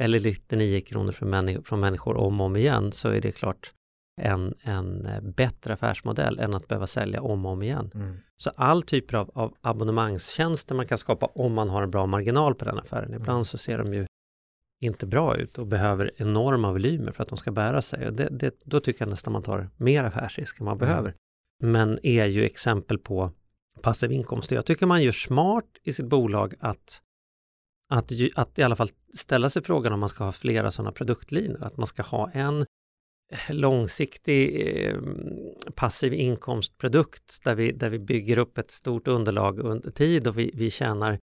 eller 0.00 0.20
99 0.20 0.80
kronor 0.80 1.12
från, 1.12 1.34
männi- 1.34 1.62
från 1.64 1.80
människor 1.80 2.16
om 2.16 2.40
och 2.40 2.46
om 2.46 2.56
igen 2.56 2.92
så 2.92 3.08
är 3.08 3.20
det 3.20 3.32
klart 3.32 3.72
en, 4.20 4.54
en 4.62 5.06
eh, 5.06 5.20
bättre 5.20 5.72
affärsmodell 5.72 6.38
än 6.38 6.54
att 6.54 6.68
behöva 6.68 6.86
sälja 6.86 7.22
om 7.22 7.46
och 7.46 7.52
om 7.52 7.62
igen. 7.62 7.90
Så 8.36 8.50
all 8.56 8.82
typer 8.82 9.16
av, 9.16 9.30
av 9.34 9.54
abonnemangstjänster 9.60 10.74
man 10.74 10.86
kan 10.86 10.98
skapa 10.98 11.26
om 11.26 11.52
man 11.54 11.68
har 11.70 11.82
en 11.82 11.90
bra 11.90 12.06
marginal 12.06 12.54
på 12.54 12.64
den 12.64 12.78
affären. 12.78 13.14
Ibland 13.14 13.30
Mm. 13.36 13.44
så 13.44 13.58
ser 13.58 13.78
de 13.78 13.94
ju 13.94 14.06
inte 14.82 15.06
bra 15.06 15.36
ut 15.36 15.58
och 15.58 15.66
behöver 15.66 16.10
enorma 16.16 16.72
volymer 16.72 17.12
för 17.12 17.22
att 17.22 17.28
de 17.28 17.38
ska 17.38 17.50
bära 17.50 17.82
sig. 17.82 18.12
Det, 18.12 18.28
det, 18.30 18.54
då 18.64 18.80
tycker 18.80 19.02
jag 19.04 19.10
nästan 19.10 19.32
man 19.32 19.42
tar 19.42 19.68
mer 19.76 20.04
affärsrisk 20.04 20.60
än 20.60 20.64
man 20.64 20.76
Mm. 20.76 20.88
behöver. 20.88 21.14
Men 21.62 21.98
är 22.02 22.26
ju 22.26 22.44
exempel 22.44 22.98
på 22.98 23.30
passiv 23.82 24.12
inkomst. 24.12 24.50
Jag 24.50 24.66
tycker 24.66 24.86
man 24.86 25.02
gör 25.02 25.12
smart 25.12 25.64
i 25.82 25.92
sitt 25.92 26.06
bolag 26.06 26.54
att, 26.60 27.00
att, 27.90 28.10
ju- 28.10 28.30
att 28.34 28.58
i 28.58 28.62
alla 28.62 28.76
fall 28.76 28.88
ställa 29.14 29.50
sig 29.50 29.62
frågan 29.62 29.92
om 29.92 30.00
man 30.00 30.08
ska 30.08 30.24
ha 30.24 30.32
flera 30.32 30.70
sådana 30.70 30.92
produktlinjer. 30.92 31.64
Att 31.64 31.76
man 31.76 31.86
ska 31.86 32.02
ha 32.02 32.30
en 32.30 32.64
långsiktig 33.48 34.66
eh, 34.86 34.96
passiv 35.74 36.14
inkomstprodukt 36.14 37.44
där 37.44 37.54
vi, 37.54 37.72
där 37.72 37.90
vi 37.90 37.98
bygger 37.98 38.38
upp 38.38 38.58
ett 38.58 38.70
stort 38.70 39.08
underlag 39.08 39.58
under 39.58 39.90
tid 39.90 40.26
och 40.26 40.38
vi, 40.38 40.50
vi 40.54 40.70
tjänar 40.70 41.18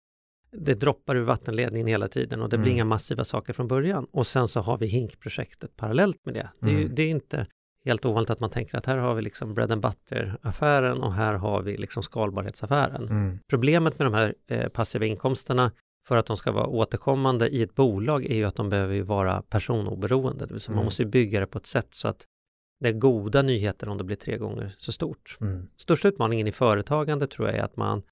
det 0.56 0.75
droppar 0.75 1.16
ur 1.16 1.23
vattenledningen 1.25 1.87
hela 1.87 2.09
tiden 2.09 2.42
och 2.42 2.49
det 2.49 2.59
blir 2.59 2.66
Mm. 2.68 2.76
inga 2.76 2.85
massiva 2.85 3.25
saker 3.25 3.52
från 3.52 3.68
början. 3.68 4.06
Och 4.11 4.26
sen 4.26 4.49
så 4.49 4.61
har 4.61 4.78
vi 4.78 4.87
hinkprojektet 4.87 5.76
parallellt 5.76 6.16
med 6.25 6.35
det. 6.35 6.49
Det 6.61 6.68
är, 6.68 6.73
ju, 6.73 6.80
Mm. 6.83 6.94
det 6.94 7.02
är 7.02 7.09
inte 7.09 7.47
helt 7.85 8.04
ovanligt 8.06 8.30
att 8.30 8.40
man 8.40 8.50
tänker 8.50 8.78
att 8.78 8.87
här 8.87 8.97
har 8.97 9.14
vi 9.14 9.23
liksom 9.23 9.54
bread 9.54 9.73
and 9.73 9.83
butter-affären 9.83 11.02
och 11.02 11.12
här 11.14 11.35
har 11.35 11.62
vi 11.62 11.76
liksom 11.76 12.02
skalbarhetsaffären. 12.02 13.09
Mm. 13.09 13.38
Problemet 13.50 13.99
med 13.99 14.06
de 14.06 14.14
här 14.14 14.35
eh, 14.47 14.68
passiva 14.68 15.04
inkomsterna 15.06 15.71
för 16.09 16.17
att 16.17 16.27
de 16.27 16.37
ska 16.37 16.53
vara 16.53 16.67
återkommande 16.67 17.49
i 17.49 17.63
ett 17.63 17.75
bolag 17.75 18.25
är 18.27 18.35
ju 18.35 18.45
att 18.45 18.55
de 18.57 18.69
behöver 18.69 18.95
ju 18.95 19.03
vara 19.03 19.43
personoberoende. 19.43 20.47
Det 20.47 20.53
vill 20.55 20.61
säga 20.61 20.73
Mm. 20.73 20.77
man 20.77 20.85
måste 20.85 21.03
ju 21.03 21.09
bygga 21.09 21.41
det 21.41 21.47
på 21.47 21.59
ett 21.59 21.67
sätt 21.67 21.89
så 21.91 22.09
att 22.09 22.27
det 22.81 22.89
är 22.89 22.93
goda 22.93 23.43
nyheter 23.43 23.89
om 23.89 23.99
det 23.99 24.05
blir 24.05 24.17
tre 24.17 24.39
gånger 24.39 24.75
så 24.79 24.93
stort. 24.93 25.37
Mm. 25.41 25.69
Största 25.77 26.09
utmaningen 26.09 26.47
i 26.47 26.53
företagande 26.53 27.27
tror 27.27 27.49
jag 27.49 27.57
är 27.59 27.63
att 27.63 27.77
man, 27.77 28.03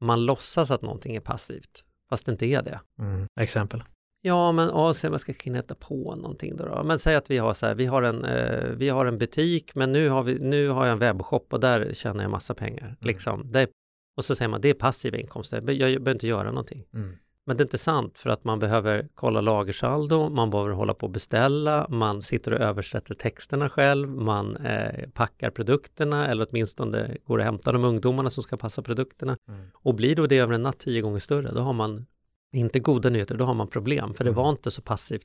man 0.00 0.24
låtsas 0.26 0.70
att 0.70 0.82
någonting 0.82 1.16
är 1.16 1.20
passivt, 1.20 1.84
fast 2.08 2.26
det 2.26 2.32
inte 2.32 2.46
är 2.46 2.62
det. 2.62 2.80
Mm. 2.98 3.26
Exempel. 3.40 3.84
Ja, 4.20 4.52
men 4.52 4.68
ja, 4.68 4.94
säg 4.94 5.10
man 5.10 5.18
ska 5.18 5.32
knäta 5.32 5.74
på 5.74 6.16
någonting 6.16 6.56
då, 6.56 6.64
då. 6.64 6.82
Men 6.84 6.98
säg 6.98 7.16
att 7.16 7.30
vi 7.30 7.38
har 7.38 7.52
så 7.54 7.66
här, 7.66 7.74
vi 7.74 7.86
har 7.86 8.02
en, 8.02 8.24
eh, 8.24 8.64
vi 8.64 8.88
har 8.88 9.06
en 9.06 9.18
butik, 9.18 9.74
men 9.74 9.92
nu 9.92 10.08
har, 10.08 10.22
vi, 10.22 10.38
nu 10.38 10.68
har 10.68 10.86
jag 10.86 10.92
en 10.92 10.98
webbshop 10.98 11.52
och 11.52 11.60
där 11.60 11.94
tjänar 11.94 12.22
jag 12.22 12.30
massa 12.30 12.54
pengar. 12.54 12.96
Liksom. 13.00 13.48
Det 13.48 13.68
och 14.16 14.24
så 14.24 14.34
säger 14.34 14.48
man, 14.48 14.60
det 14.60 14.68
är 14.68 14.74
passiva 14.74 15.18
inkomster, 15.18 15.56
jag 15.56 15.66
behöver 15.66 16.10
inte 16.10 16.26
göra 16.26 16.50
någonting. 16.50 16.84
Mm. 16.94 17.16
Men 17.48 17.56
det 17.56 17.60
är 17.62 17.64
inte 17.64 17.78
sant 17.78 18.18
för 18.18 18.30
att 18.30 18.44
man 18.44 18.58
behöver 18.58 19.08
kolla 19.14 19.40
lagersaldo, 19.40 20.28
man 20.28 20.50
behöver 20.50 20.70
hålla 20.70 20.94
på 20.94 21.06
och 21.06 21.12
beställa, 21.12 21.86
man 21.88 22.22
sitter 22.22 22.52
och 22.54 22.60
översätter 22.60 23.14
texterna 23.14 23.68
själv, 23.68 24.08
man 24.08 24.56
eh, 24.56 25.08
packar 25.14 25.50
produkterna 25.50 26.28
eller 26.28 26.46
åtminstone 26.50 27.16
går 27.26 27.38
och 27.38 27.44
hämtar 27.44 27.72
de 27.72 27.84
ungdomarna 27.84 28.30
som 28.30 28.42
ska 28.42 28.56
passa 28.56 28.82
produkterna. 28.82 29.36
Mm. 29.48 29.66
Och 29.74 29.94
blir 29.94 30.16
då 30.16 30.26
det 30.26 30.38
över 30.38 30.54
en 30.54 30.62
natt 30.62 30.78
tio 30.78 31.00
gånger 31.00 31.18
större, 31.18 31.52
då 31.54 31.60
har 31.60 31.72
man 31.72 32.06
inte 32.52 32.80
goda 32.80 33.10
nyheter, 33.10 33.36
då 33.36 33.44
har 33.44 33.54
man 33.54 33.68
problem, 33.68 34.14
för 34.14 34.24
det 34.24 34.30
Mm. 34.30 34.42
var 34.42 34.50
inte 34.50 34.70
så 34.70 34.82
passivt. 34.82 35.22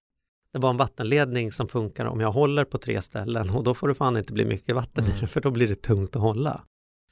Det 0.53 0.59
var 0.59 0.69
en 0.69 0.77
vattenledning 0.77 1.51
som 1.51 1.67
funkar 1.67 2.05
om 2.05 2.19
jag 2.19 2.31
håller 2.31 2.65
på 2.65 2.77
tre 2.77 3.01
ställen 3.01 3.49
och 3.49 3.63
då 3.63 3.73
får 3.73 3.87
det 3.87 3.95
fan 3.95 4.17
inte 4.17 4.33
bli 4.33 4.45
mycket 4.45 4.75
vatten 4.75 5.03
i 5.03 5.07
Mm. 5.07 5.19
det, 5.21 5.27
för 5.27 5.41
då 5.41 5.51
blir 5.51 5.67
det 5.67 5.81
tungt 5.81 6.15
att 6.15 6.21
hålla. 6.21 6.61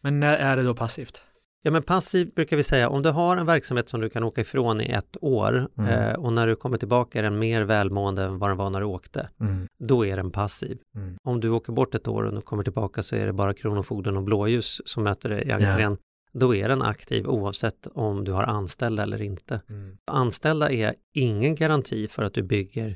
Men 0.01 0.19
när 0.19 0.37
är 0.37 0.55
det 0.57 0.63
då 0.63 0.75
passivt? 0.75 1.23
Ja 1.63 1.71
men 1.71 1.83
passiv 1.83 2.31
brukar 2.35 2.57
vi 2.57 2.63
säga, 2.63 2.89
om 2.89 3.01
du 3.03 3.09
har 3.09 3.37
en 3.37 3.45
verksamhet 3.45 3.89
som 3.89 4.01
du 4.01 4.09
kan 4.09 4.23
åka 4.23 4.41
ifrån 4.41 4.81
i 4.81 4.89
ett 4.89 5.17
år 5.21 5.67
Mm. 5.77 5.89
eh, 5.89 6.13
och 6.15 6.33
när 6.33 6.47
du 6.47 6.55
kommer 6.55 6.77
tillbaka 6.77 7.19
är 7.19 7.23
den 7.23 7.39
mer 7.39 7.61
välmående 7.61 8.23
än 8.23 8.39
vad 8.39 8.49
den 8.49 8.57
var 8.57 8.69
när 8.69 8.79
du 8.79 8.85
åkte, 8.85 9.29
Mm. 9.41 9.67
då 9.79 10.05
är 10.05 10.15
den 10.17 10.31
passiv. 10.31 10.77
Mm. 10.95 11.15
Om 11.23 11.39
du 11.39 11.49
åker 11.49 11.73
bort 11.73 11.95
ett 11.95 12.07
år 12.07 12.23
och 12.23 12.33
du 12.33 12.41
kommer 12.41 12.63
tillbaka 12.63 13.03
så 13.03 13.15
är 13.15 13.25
det 13.25 13.33
bara 13.33 13.53
Kronofogden 13.53 14.17
och 14.17 14.23
blåljus 14.23 14.81
som 14.85 15.03
möter 15.03 15.29
dig 15.29 15.47
i 15.47 15.51
entrén. 15.51 15.97
Då 16.33 16.55
är 16.55 16.67
den 16.69 16.81
aktiv 16.81 17.27
oavsett 17.27 17.87
om 17.93 18.23
du 18.23 18.31
har 18.31 18.43
anställda 18.43 19.03
eller 19.03 19.21
inte. 19.21 19.61
Mm. 19.69 19.97
Anställda 20.11 20.71
är 20.71 20.95
ingen 21.13 21.55
garanti 21.55 22.07
för 22.07 22.23
att 22.23 22.33
du 22.33 22.43
bygger 22.43 22.95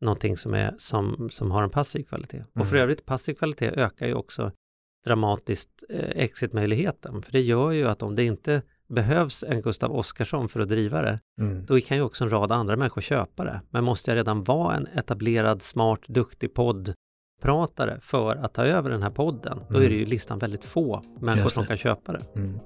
någonting 0.00 0.36
som, 0.36 0.54
är, 0.54 0.74
som, 0.78 1.28
som 1.30 1.50
har 1.50 1.62
en 1.62 1.70
passiv 1.70 2.02
kvalitet. 2.04 2.42
Och 2.54 2.66
för 2.66 2.74
Mm. 2.76 2.82
övrigt, 2.82 3.06
passiv 3.06 3.34
kvalitet 3.34 3.70
ökar 3.70 4.06
ju 4.06 4.14
också 4.14 4.50
dramatiskt 5.04 5.84
eh, 5.90 5.98
exitmöjligheten. 6.14 7.22
För 7.22 7.32
det 7.32 7.40
gör 7.40 7.70
ju 7.70 7.88
att 7.88 8.02
om 8.02 8.14
det 8.14 8.24
inte 8.24 8.62
behövs 8.88 9.44
en 9.48 9.62
Gustav 9.62 9.92
Oscarsson 9.96 10.48
för 10.48 10.60
att 10.60 10.68
driva 10.68 11.02
det, 11.02 11.18
Mm. 11.40 11.66
då 11.66 11.80
kan 11.80 11.96
ju 11.96 12.02
också 12.02 12.24
en 12.24 12.30
rad 12.30 12.52
andra 12.52 12.76
människor 12.76 13.02
köpa 13.02 13.44
det. 13.44 13.60
Men 13.70 13.84
måste 13.84 14.10
jag 14.10 14.16
redan 14.16 14.44
vara 14.44 14.76
en 14.76 14.86
etablerad, 14.86 15.62
smart, 15.62 16.00
duktig 16.06 16.54
poddpratare 16.54 17.98
för 18.00 18.36
att 18.36 18.54
ta 18.54 18.64
över 18.64 18.90
den 18.90 19.02
här 19.02 19.10
podden, 19.10 19.60
då 19.70 19.78
är 19.78 19.88
det 19.88 19.94
ju 19.94 20.04
listan 20.04 20.38
väldigt 20.38 20.64
få 20.64 21.02
människor 21.20 21.40
Mm. 21.40 21.48
Som 21.50 21.66
kan 21.66 21.76
köpa 21.76 22.12
det. 22.12 22.22
Mm. 22.36 22.58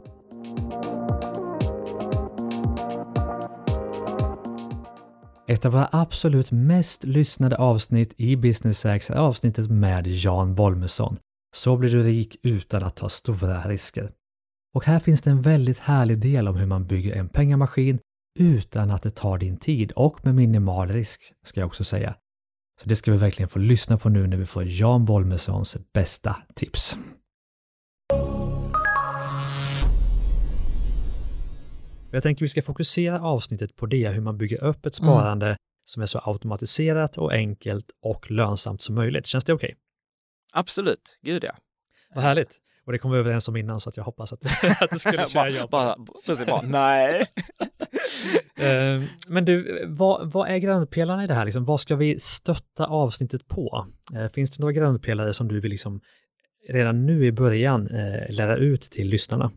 Ett 5.47 5.67
av 5.67 5.73
våra 5.73 5.89
absolut 5.93 6.51
mest 6.51 7.05
lyssnade 7.05 7.57
avsnitt 7.57 8.15
i 8.17 8.37
Business 8.37 8.85
Hacks 8.85 9.11
är 9.11 9.15
avsnittet 9.15 9.71
med 9.71 10.07
Jan 10.07 10.55
Bolmesson. 10.55 11.17
Så 11.55 11.77
blir 11.77 11.91
du 11.91 12.03
rik 12.03 12.37
utan 12.43 12.83
att 12.83 12.97
ta 12.97 13.09
stora 13.09 13.69
risker. 13.69 14.13
Och 14.75 14.85
här 14.85 15.01
finns 15.01 15.23
det 15.23 15.31
en 15.31 15.43
väldigt 15.43 15.79
härlig 15.79 16.19
del 16.19 16.49
om 16.49 16.57
hur 16.57 16.67
man 16.67 16.87
bygger 16.87 17.15
en 17.17 17.29
pengamaskin 17.29 17.99
utan 18.39 18.91
att 18.91 19.03
det 19.03 19.11
tar 19.11 19.39
din 19.39 19.57
tid 19.57 19.93
och 19.93 20.25
med 20.25 20.35
minimal 20.35 20.89
risk, 20.89 21.33
ska 21.45 21.61
jag 21.61 21.67
också 21.67 21.85
säga. 21.85 22.15
Så 22.81 22.89
det 22.89 22.97
ska 22.97 23.13
vi 23.13 23.19
verkligen 23.19 23.49
få 23.49 23.59
lyssna 23.59 23.99
på 23.99 24.09
nu 24.09 24.27
när 24.27 24.37
vi 24.37 24.47
får 24.47 24.65
Jan 24.67 25.05
Bolmessons 25.05 25.77
bästa 25.93 26.37
tips. 26.55 26.97
Jag 32.11 32.23
tänker 32.23 32.45
vi 32.45 32.49
ska 32.49 32.63
fokusera 32.63 33.21
avsnittet 33.21 33.77
på 33.77 33.87
det, 33.87 34.09
hur 34.09 34.21
man 34.21 34.39
bygger 34.39 34.65
upp 34.65 34.87
ett 34.87 34.95
sparande 34.95 35.57
som 35.91 36.03
är 36.03 36.07
så 36.07 36.19
automatiserat 36.19 37.19
och 37.19 37.33
enkelt 37.33 37.87
och 38.03 38.31
lönsamt 38.31 38.83
som 38.83 38.95
möjligt. 38.95 39.27
Känns 39.27 39.45
det 39.45 39.53
okej? 39.53 39.75
Absolut, 40.53 41.19
gud 41.23 41.45
ja. 41.45 41.57
Vad 42.15 42.25
härligt. 42.25 42.59
Och 42.87 42.93
det 42.93 42.99
kom 42.99 43.11
vi 43.11 43.19
överens 43.19 43.49
om 43.49 43.57
innan 43.57 43.81
så 43.81 43.89
att 43.89 43.97
jag 43.97 44.05
hoppas 44.05 44.33
att, 44.33 44.45
att 44.81 44.91
du 44.91 44.99
skulle 44.99 45.27
säga 45.27 45.51
ja. 45.51 45.67
bara, 45.71 45.97
precis, 46.27 46.47
bara, 46.47 46.63
nej. 46.67 47.27
Eh, 48.57 49.03
Men 49.29 49.45
du, 49.45 49.85
vad, 49.89 50.33
vad 50.33 50.49
är 50.49 50.59
grundpelarna 50.59 51.25
i 51.25 51.27
det 51.27 51.35
här? 51.35 51.45
Liksom, 51.45 51.65
vad 51.65 51.81
ska 51.81 51.97
vi 51.97 52.21
stötta 52.21 52.87
avsnittet 52.87 53.49
på? 53.49 53.87
Eh, 54.15 54.29
Finns 54.29 54.57
det 54.57 54.61
några 54.61 54.73
grundpelare 54.73 55.33
som 55.33 55.49
du 55.49 55.61
vill 55.61 55.71
liksom 55.71 56.01
redan 56.69 57.07
nu 57.07 57.25
i 57.25 57.33
början 57.33 57.87
eh, 57.91 58.35
lära 58.35 58.57
ut 58.57 58.83
till 58.83 59.09
lyssnarna? 59.09 59.51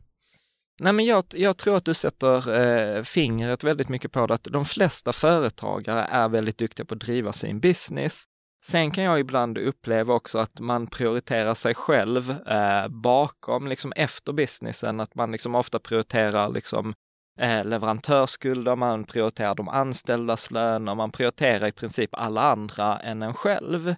Nej, 0.80 0.94
men 0.94 1.06
jag, 1.06 1.24
jag 1.34 1.58
tror 1.58 1.78
att 1.78 1.86
du 1.86 1.94
sätter 1.94 2.62
eh, 2.62 3.04
fingret 3.04 3.64
väldigt 3.64 3.90
mycket 3.90 4.12
på 4.12 4.28
det, 4.28 4.34
att 4.34 4.44
de 4.44 4.66
flesta 4.66 5.14
företagare 5.14 6.04
är 6.04 6.30
väldigt 6.30 6.58
duktiga 6.58 6.86
på 6.86 6.94
att 6.94 7.00
driva 7.00 7.34
sin 7.34 7.60
business. 7.60 8.24
Sen 8.66 8.92
kan 8.92 9.04
jag 9.04 9.20
ibland 9.20 9.58
uppleva 9.58 10.14
också 10.14 10.40
att 10.40 10.60
man 10.60 10.88
prioriterar 10.88 11.54
sig 11.54 11.76
själv 11.76 12.32
eh, 12.48 12.88
bakom, 12.88 13.68
liksom 13.68 13.94
efter 13.96 14.34
businessen, 14.34 15.00
att 15.00 15.16
man 15.16 15.32
liksom 15.32 15.56
ofta 15.56 15.80
prioriterar 15.80 16.50
liksom 16.50 16.94
eh, 17.40 17.66
leverantörsskulder, 17.66 18.76
man 18.76 19.04
prioriterar 19.04 19.56
de 19.56 19.70
anställdas 19.70 20.52
löner, 20.52 20.96
man 20.96 21.12
prioriterar 21.12 21.68
i 21.68 21.72
princip 21.72 22.10
alla 22.14 22.42
andra 22.42 23.00
än 23.00 23.22
en 23.22 23.34
själv. 23.34 23.96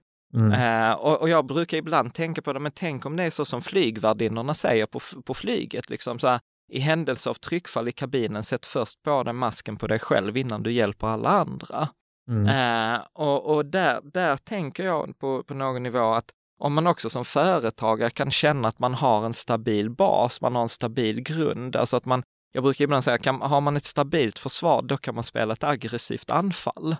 Eh, 0.53 0.91
och, 0.91 1.21
och 1.21 1.29
jag 1.29 1.45
brukar 1.45 1.77
ibland 1.77 2.13
tänka 2.13 2.41
på 2.41 2.53
det, 2.53 2.59
men 2.59 2.71
tänk 2.75 3.05
om 3.05 3.15
det 3.15 3.23
är 3.23 3.29
så 3.29 3.45
som 3.45 3.61
flygvärdinnorna 3.61 4.53
säger 4.53 4.85
på, 4.85 4.99
på 5.25 5.33
flyget, 5.33 5.89
liksom 5.89 6.19
så 6.19 6.27
här, 6.27 6.39
i 6.71 6.79
händelse 6.79 7.29
av 7.29 7.33
tryckfall 7.33 7.87
i 7.87 7.91
kabinen, 7.91 8.43
sätt 8.43 8.65
först 8.65 9.03
på 9.03 9.23
den 9.23 9.35
masken 9.35 9.77
på 9.77 9.87
dig 9.87 9.99
själv 9.99 10.37
innan 10.37 10.63
du 10.63 10.71
hjälper 10.71 11.07
alla 11.07 11.29
andra. 11.29 11.89
Mm. 12.29 12.47
Eh, 12.47 13.01
och 13.13 13.55
och 13.55 13.65
där, 13.65 13.99
där 14.03 14.37
tänker 14.37 14.85
jag 14.85 15.19
på, 15.19 15.43
på 15.43 15.53
någon 15.53 15.83
nivå 15.83 16.13
att 16.13 16.31
om 16.59 16.73
man 16.73 16.87
också 16.87 17.09
som 17.09 17.25
företagare 17.25 18.09
kan 18.09 18.31
känna 18.31 18.67
att 18.67 18.79
man 18.79 18.93
har 18.93 19.25
en 19.25 19.33
stabil 19.33 19.89
bas, 19.89 20.41
man 20.41 20.55
har 20.55 20.61
en 20.61 20.69
stabil 20.69 21.21
grund, 21.21 21.75
alltså 21.75 21.97
att 21.97 22.05
man, 22.05 22.23
jag 22.53 22.63
brukar 22.63 22.83
ibland 22.83 23.03
säga, 23.03 23.17
kan, 23.17 23.41
har 23.41 23.61
man 23.61 23.77
ett 23.77 23.85
stabilt 23.85 24.39
försvar, 24.39 24.81
då 24.81 24.97
kan 24.97 25.15
man 25.15 25.23
spela 25.23 25.53
ett 25.53 25.63
aggressivt 25.63 26.31
anfall. 26.31 26.95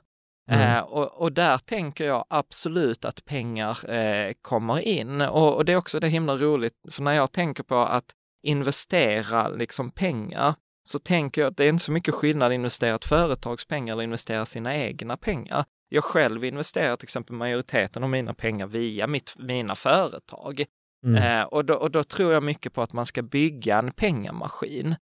Mm. 0.51 0.77
Eh, 0.77 0.81
och, 0.83 1.21
och 1.21 1.31
där 1.31 1.57
tänker 1.57 2.05
jag 2.05 2.25
absolut 2.29 3.05
att 3.05 3.25
pengar 3.25 3.91
eh, 3.91 4.33
kommer 4.41 4.79
in. 4.79 5.21
Och, 5.21 5.55
och 5.55 5.65
det 5.65 5.71
är 5.71 5.77
också 5.77 5.99
det 5.99 6.07
himla 6.07 6.36
roligt, 6.36 6.73
för 6.91 7.03
när 7.03 7.13
jag 7.13 7.31
tänker 7.31 7.63
på 7.63 7.75
att 7.75 8.12
investera 8.43 9.47
liksom 9.47 9.89
pengar, 9.89 10.55
så 10.83 10.99
tänker 10.99 11.41
jag 11.41 11.51
att 11.51 11.57
det 11.57 11.65
är 11.65 11.69
inte 11.69 11.83
så 11.83 11.91
mycket 11.91 12.13
skillnad 12.13 12.51
att 12.51 12.55
investera 12.55 12.95
ett 12.95 13.05
företags 13.05 13.65
pengar 13.65 13.93
eller 13.93 14.03
investera 14.03 14.45
sina 14.45 14.75
egna 14.75 15.17
pengar. 15.17 15.65
Jag 15.89 16.03
själv 16.03 16.45
investerar 16.45 16.95
till 16.95 17.05
exempel 17.05 17.35
majoriteten 17.35 18.03
av 18.03 18.09
mina 18.09 18.33
pengar 18.33 18.67
via 18.67 19.07
mitt, 19.07 19.35
mina 19.37 19.75
företag. 19.75 20.65
Mm. 21.05 21.23
Eh, 21.23 21.43
och, 21.43 21.65
då, 21.65 21.73
och 21.73 21.91
då 21.91 22.03
tror 22.03 22.33
jag 22.33 22.43
mycket 22.43 22.73
på 22.73 22.81
att 22.81 22.93
man 22.93 23.05
ska 23.05 23.21
bygga 23.21 23.77
en 23.77 23.91
pengamaskin. 23.91 24.95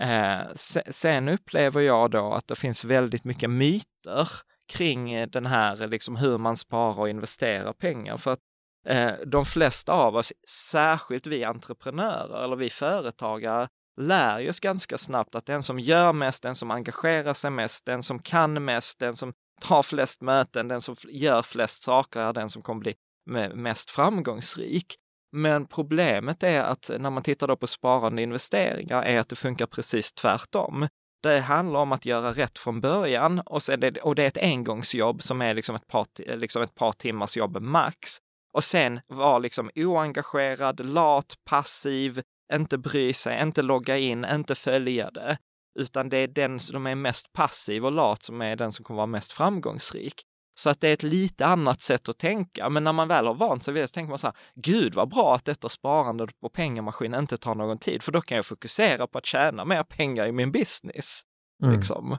Eh, 0.00 0.40
se, 0.54 0.92
sen 0.92 1.28
upplever 1.28 1.80
jag 1.80 2.10
då 2.10 2.32
att 2.32 2.48
det 2.48 2.56
finns 2.56 2.84
väldigt 2.84 3.24
mycket 3.24 3.50
myter 3.50 4.28
kring 4.72 5.30
den 5.30 5.46
här, 5.46 5.88
liksom 5.88 6.16
hur 6.16 6.38
man 6.38 6.56
sparar 6.56 6.98
och 6.98 7.08
investerar 7.08 7.72
pengar. 7.72 8.16
För 8.16 8.32
att 8.32 8.40
eh, 8.88 9.12
de 9.26 9.46
flesta 9.46 9.92
av 9.92 10.16
oss, 10.16 10.32
särskilt 10.48 11.26
vi 11.26 11.44
entreprenörer 11.44 12.44
eller 12.44 12.56
vi 12.56 12.70
företagare, 12.70 13.68
lär 14.00 14.40
ju 14.40 14.50
oss 14.50 14.60
ganska 14.60 14.98
snabbt 14.98 15.34
att 15.34 15.46
den 15.46 15.62
som 15.62 15.78
gör 15.78 16.12
mest, 16.12 16.42
den 16.42 16.54
som 16.54 16.70
engagerar 16.70 17.34
sig 17.34 17.50
mest, 17.50 17.86
den 17.86 18.02
som 18.02 18.18
kan 18.18 18.64
mest, 18.64 18.98
den 18.98 19.16
som 19.16 19.32
tar 19.60 19.82
flest 19.82 20.22
möten, 20.22 20.68
den 20.68 20.80
som 20.80 20.96
gör 21.08 21.42
flest 21.42 21.82
saker 21.82 22.20
är 22.20 22.32
den 22.32 22.48
som 22.48 22.62
kommer 22.62 22.80
bli 22.80 22.94
mest 23.54 23.90
framgångsrik. 23.90 24.96
Men 25.32 25.66
problemet 25.66 26.42
är 26.42 26.62
att 26.62 26.90
när 26.98 27.10
man 27.10 27.22
tittar 27.22 27.48
då 27.48 27.56
på 27.56 27.66
sparande 27.66 28.22
investeringar 28.22 29.02
är 29.02 29.18
att 29.18 29.28
det 29.28 29.36
funkar 29.36 29.66
precis 29.66 30.12
tvärtom. 30.12 30.88
Det 31.22 31.40
handlar 31.40 31.80
om 31.80 31.92
att 31.92 32.06
göra 32.06 32.32
rätt 32.32 32.58
från 32.58 32.80
början 32.80 33.40
och, 33.40 33.62
sen 33.62 33.80
det, 33.80 33.96
och 33.98 34.14
det 34.14 34.22
är 34.22 34.26
ett 34.26 34.42
engångsjobb 34.42 35.22
som 35.22 35.42
är 35.42 35.54
liksom 35.54 35.76
ett 35.76 35.86
par, 35.86 36.36
liksom 36.36 36.62
ett 36.62 36.74
par 36.74 36.92
timmars 36.92 37.36
jobb 37.36 37.60
max. 37.60 38.10
Och 38.52 38.64
sen 38.64 39.00
vara 39.06 39.38
liksom 39.38 39.70
oengagerad, 39.74 40.80
lat, 40.80 41.34
passiv, 41.44 42.22
inte 42.52 42.78
bry 42.78 43.12
sig, 43.12 43.42
inte 43.42 43.62
logga 43.62 43.98
in, 43.98 44.24
inte 44.24 44.54
följa 44.54 45.10
det. 45.10 45.38
Utan 45.78 46.08
det 46.08 46.16
är 46.16 46.28
den 46.28 46.58
som 46.58 46.86
är 46.86 46.94
mest 46.94 47.32
passiv 47.32 47.84
och 47.84 47.92
lat 47.92 48.22
som 48.22 48.42
är 48.42 48.56
den 48.56 48.72
som 48.72 48.84
kommer 48.84 48.96
vara 48.96 49.06
mest 49.06 49.32
framgångsrik. 49.32 50.22
Så 50.58 50.70
att 50.70 50.80
det 50.80 50.88
är 50.88 50.92
ett 50.92 51.02
lite 51.02 51.46
annat 51.46 51.80
sätt 51.80 52.08
att 52.08 52.18
tänka. 52.18 52.70
Men 52.70 52.84
när 52.84 52.92
man 52.92 53.08
väl 53.08 53.26
har 53.26 53.34
vant 53.34 53.62
sig 53.62 53.74
vid 53.74 53.82
det 53.82 53.88
så 53.88 53.92
tänker 53.92 54.08
man 54.08 54.18
så 54.18 54.26
här, 54.26 54.36
gud 54.54 54.94
vad 54.94 55.08
bra 55.08 55.34
att 55.34 55.44
detta 55.44 55.68
sparande 55.68 56.26
på 56.40 56.48
pengamaskinen 56.48 57.20
inte 57.20 57.36
tar 57.36 57.54
någon 57.54 57.78
tid, 57.78 58.02
för 58.02 58.12
då 58.12 58.20
kan 58.20 58.36
jag 58.36 58.46
fokusera 58.46 59.06
på 59.06 59.18
att 59.18 59.26
tjäna 59.26 59.64
mer 59.64 59.82
pengar 59.82 60.26
i 60.26 60.32
min 60.32 60.52
business. 60.52 61.20
Mm. 61.62 61.76
Liksom. 61.76 62.18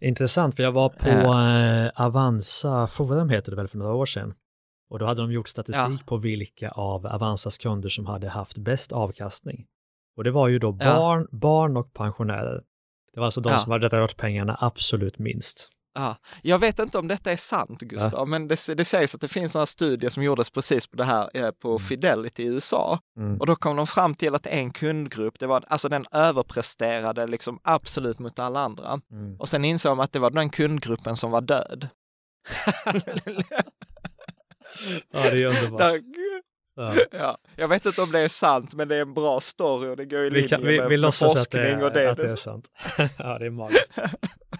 Intressant, 0.00 0.56
för 0.56 0.62
jag 0.62 0.72
var 0.72 0.88
på 0.88 1.08
eh, 1.08 2.06
Avanza 2.06 2.86
Forum 2.86 3.28
heter 3.28 3.50
det 3.50 3.56
väl 3.56 3.68
för 3.68 3.78
några 3.78 3.94
år 3.94 4.06
sedan. 4.06 4.34
Och 4.90 4.98
då 4.98 5.06
hade 5.06 5.22
de 5.22 5.32
gjort 5.32 5.48
statistik 5.48 6.00
Ja. 6.00 6.06
på 6.06 6.16
vilka 6.16 6.70
av 6.70 7.06
Avanzas 7.06 7.58
kunder 7.58 7.88
som 7.88 8.06
hade 8.06 8.28
haft 8.28 8.58
bäst 8.58 8.92
avkastning. 8.92 9.66
Och 10.16 10.24
det 10.24 10.30
var 10.30 10.48
ju 10.48 10.58
då 10.58 10.76
Ja. 10.80 10.94
barn, 10.96 11.28
barn 11.30 11.76
och 11.76 11.92
pensionärer. 11.92 12.62
Det 13.14 13.20
var 13.20 13.24
alltså 13.24 13.40
de 13.40 13.52
Ja. 13.52 13.58
som 13.58 13.72
hade 13.72 13.88
rört 13.88 14.16
pengarna 14.16 14.56
absolut 14.60 15.18
minst. 15.18 15.70
Ja, 15.94 16.16
jag 16.42 16.58
vet 16.58 16.78
inte 16.78 16.98
om 16.98 17.08
detta 17.08 17.32
är 17.32 17.36
sant 17.36 17.80
Gustav, 17.80 18.28
men 18.28 18.48
det, 18.48 18.74
det 18.76 18.84
sägs 18.84 19.14
att 19.14 19.20
det 19.20 19.28
finns 19.28 19.54
några 19.54 19.66
studier 19.66 20.10
som 20.10 20.22
gjordes 20.22 20.50
precis 20.50 20.86
på 20.86 20.96
det 20.96 21.04
här 21.04 21.30
eh, 21.34 21.50
på 21.50 21.78
Fidelity 21.78 22.42
i 22.42 22.46
USA. 22.46 22.98
Mm. 23.18 23.40
Och 23.40 23.46
då 23.46 23.56
kom 23.56 23.76
de 23.76 23.86
fram 23.86 24.14
till 24.14 24.34
att 24.34 24.46
en 24.46 24.70
kundgrupp, 24.70 25.38
det 25.38 25.46
var 25.46 25.64
alltså 25.68 25.88
den 25.88 26.06
överpresterade 26.12 27.26
liksom 27.26 27.60
absolut 27.64 28.18
mot 28.18 28.38
alla 28.38 28.60
andra. 28.60 29.00
Mm. 29.12 29.40
Och 29.40 29.48
sen 29.48 29.64
insåg 29.64 29.90
de 29.92 30.00
att 30.00 30.12
det 30.12 30.18
var 30.18 30.30
den 30.30 30.50
kundgruppen 30.50 31.16
som 31.16 31.30
var 31.30 31.40
död. 31.40 31.88
Ja, 35.12 35.30
det 35.30 35.42
är 35.42 35.46
underbart. 35.46 35.92
Ja. 36.76 36.94
ja, 37.12 37.38
jag 37.56 37.68
vet 37.68 37.86
inte 37.86 38.02
om 38.02 38.12
det 38.12 38.18
är 38.20 38.28
sant, 38.28 38.74
men 38.74 38.88
det 38.88 38.96
är 38.96 39.00
en 39.00 39.14
bra 39.14 39.40
story 39.40 39.88
och 39.88 39.96
det 39.96 40.04
går 40.04 40.20
i 40.24 40.30
linje 40.30 40.42
Vi, 40.42 40.48
kan, 40.48 40.60
vi, 40.66 40.78
med, 40.80 40.88
vi 40.88 40.96
med 40.98 41.08
att 41.08 41.20
det, 41.20 41.28
forskning 41.28 41.62
är, 41.62 41.82
och 41.84 41.92
det. 41.92 42.10
att 42.10 42.16
det 42.16 42.22
är 42.32 42.36
sant. 42.36 42.68
ja, 43.18 43.38
det 43.38 43.46
är 43.46 43.50
magiskt. 43.50 43.92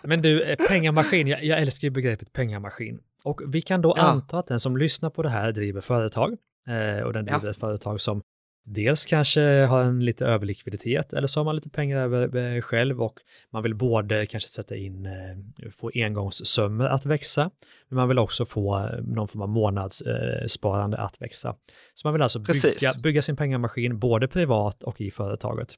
Men 0.02 0.22
du, 0.22 0.42
eh, 0.42 0.56
pengamaskin, 0.68 1.26
jag, 1.26 1.44
jag 1.44 1.60
älskar 1.60 1.86
ju 1.86 1.90
begreppet 1.90 2.32
pengamaskin. 2.32 3.00
Och 3.22 3.40
vi 3.46 3.62
kan 3.62 3.82
då 3.82 3.94
Ja. 3.96 4.02
anta 4.02 4.38
att 4.38 4.46
den 4.46 4.60
som 4.60 4.76
lyssnar 4.76 5.10
på 5.10 5.22
det 5.22 5.28
här 5.28 5.52
driver 5.52 5.80
företag. 5.80 6.36
Eh, 6.68 7.02
och 7.04 7.12
den 7.12 7.26
Ja. 7.26 7.32
driver 7.32 7.50
ett 7.50 7.56
företag 7.60 8.00
som 8.00 8.22
dels 8.70 9.06
kanske 9.06 9.40
har 9.40 9.82
en 9.82 10.04
lite 10.04 10.26
överlikviditet 10.26 11.12
eller 11.12 11.26
så 11.26 11.40
har 11.40 11.44
man 11.44 11.54
lite 11.54 11.70
pengar 11.70 11.98
över 11.98 12.36
eh, 12.56 12.60
själv 12.60 13.02
och 13.02 13.14
man 13.52 13.62
vill 13.62 13.74
både 13.74 14.26
kanske 14.26 14.48
sätta 14.48 14.76
in, 14.76 15.06
eh, 15.06 15.70
få 15.70 15.90
engångssummor 15.94 16.86
att 16.86 17.06
växa, 17.06 17.50
men 17.88 17.96
man 17.96 18.08
vill 18.08 18.18
också 18.18 18.44
få 18.44 18.78
eh, 18.78 19.00
någon 19.02 19.28
form 19.28 19.42
av 19.42 19.48
månadssparande 19.48 20.48
sparande 20.48 20.96
att 20.98 21.22
växa. 21.22 21.54
Så 21.94 22.06
man 22.06 22.14
vill 22.14 22.22
alltså 22.22 22.38
bygga, 22.38 22.94
bygga 23.02 23.22
sin 23.22 23.36
pengamaskin 23.36 23.98
både 23.98 24.28
privat 24.28 24.82
och 24.82 25.00
i 25.00 25.10
företaget. 25.10 25.74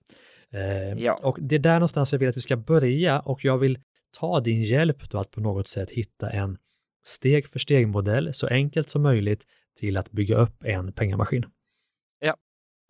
Ja. 0.96 1.20
Och 1.22 1.38
det 1.40 1.54
är 1.54 1.58
där 1.58 1.74
någonstans 1.74 2.12
jag 2.12 2.18
vill 2.18 2.28
att 2.28 2.36
vi 2.36 2.40
ska 2.40 2.56
börja 2.56 3.20
och 3.20 3.44
jag 3.44 3.58
vill 3.58 3.78
ta 4.18 4.40
din 4.40 4.62
hjälp 4.62 5.10
då 5.10 5.18
att 5.18 5.30
på 5.30 5.40
något 5.40 5.68
sätt 5.68 5.90
hitta 5.90 6.30
en 6.30 6.58
steg 7.04 7.48
för 7.48 7.58
steg 7.58 7.88
modell 7.88 8.34
så 8.34 8.46
enkelt 8.46 8.88
som 8.88 9.02
möjligt 9.02 9.44
till 9.80 9.96
att 9.96 10.10
bygga 10.10 10.36
upp 10.36 10.64
en 10.64 10.92
pengamaskin. 10.92 11.44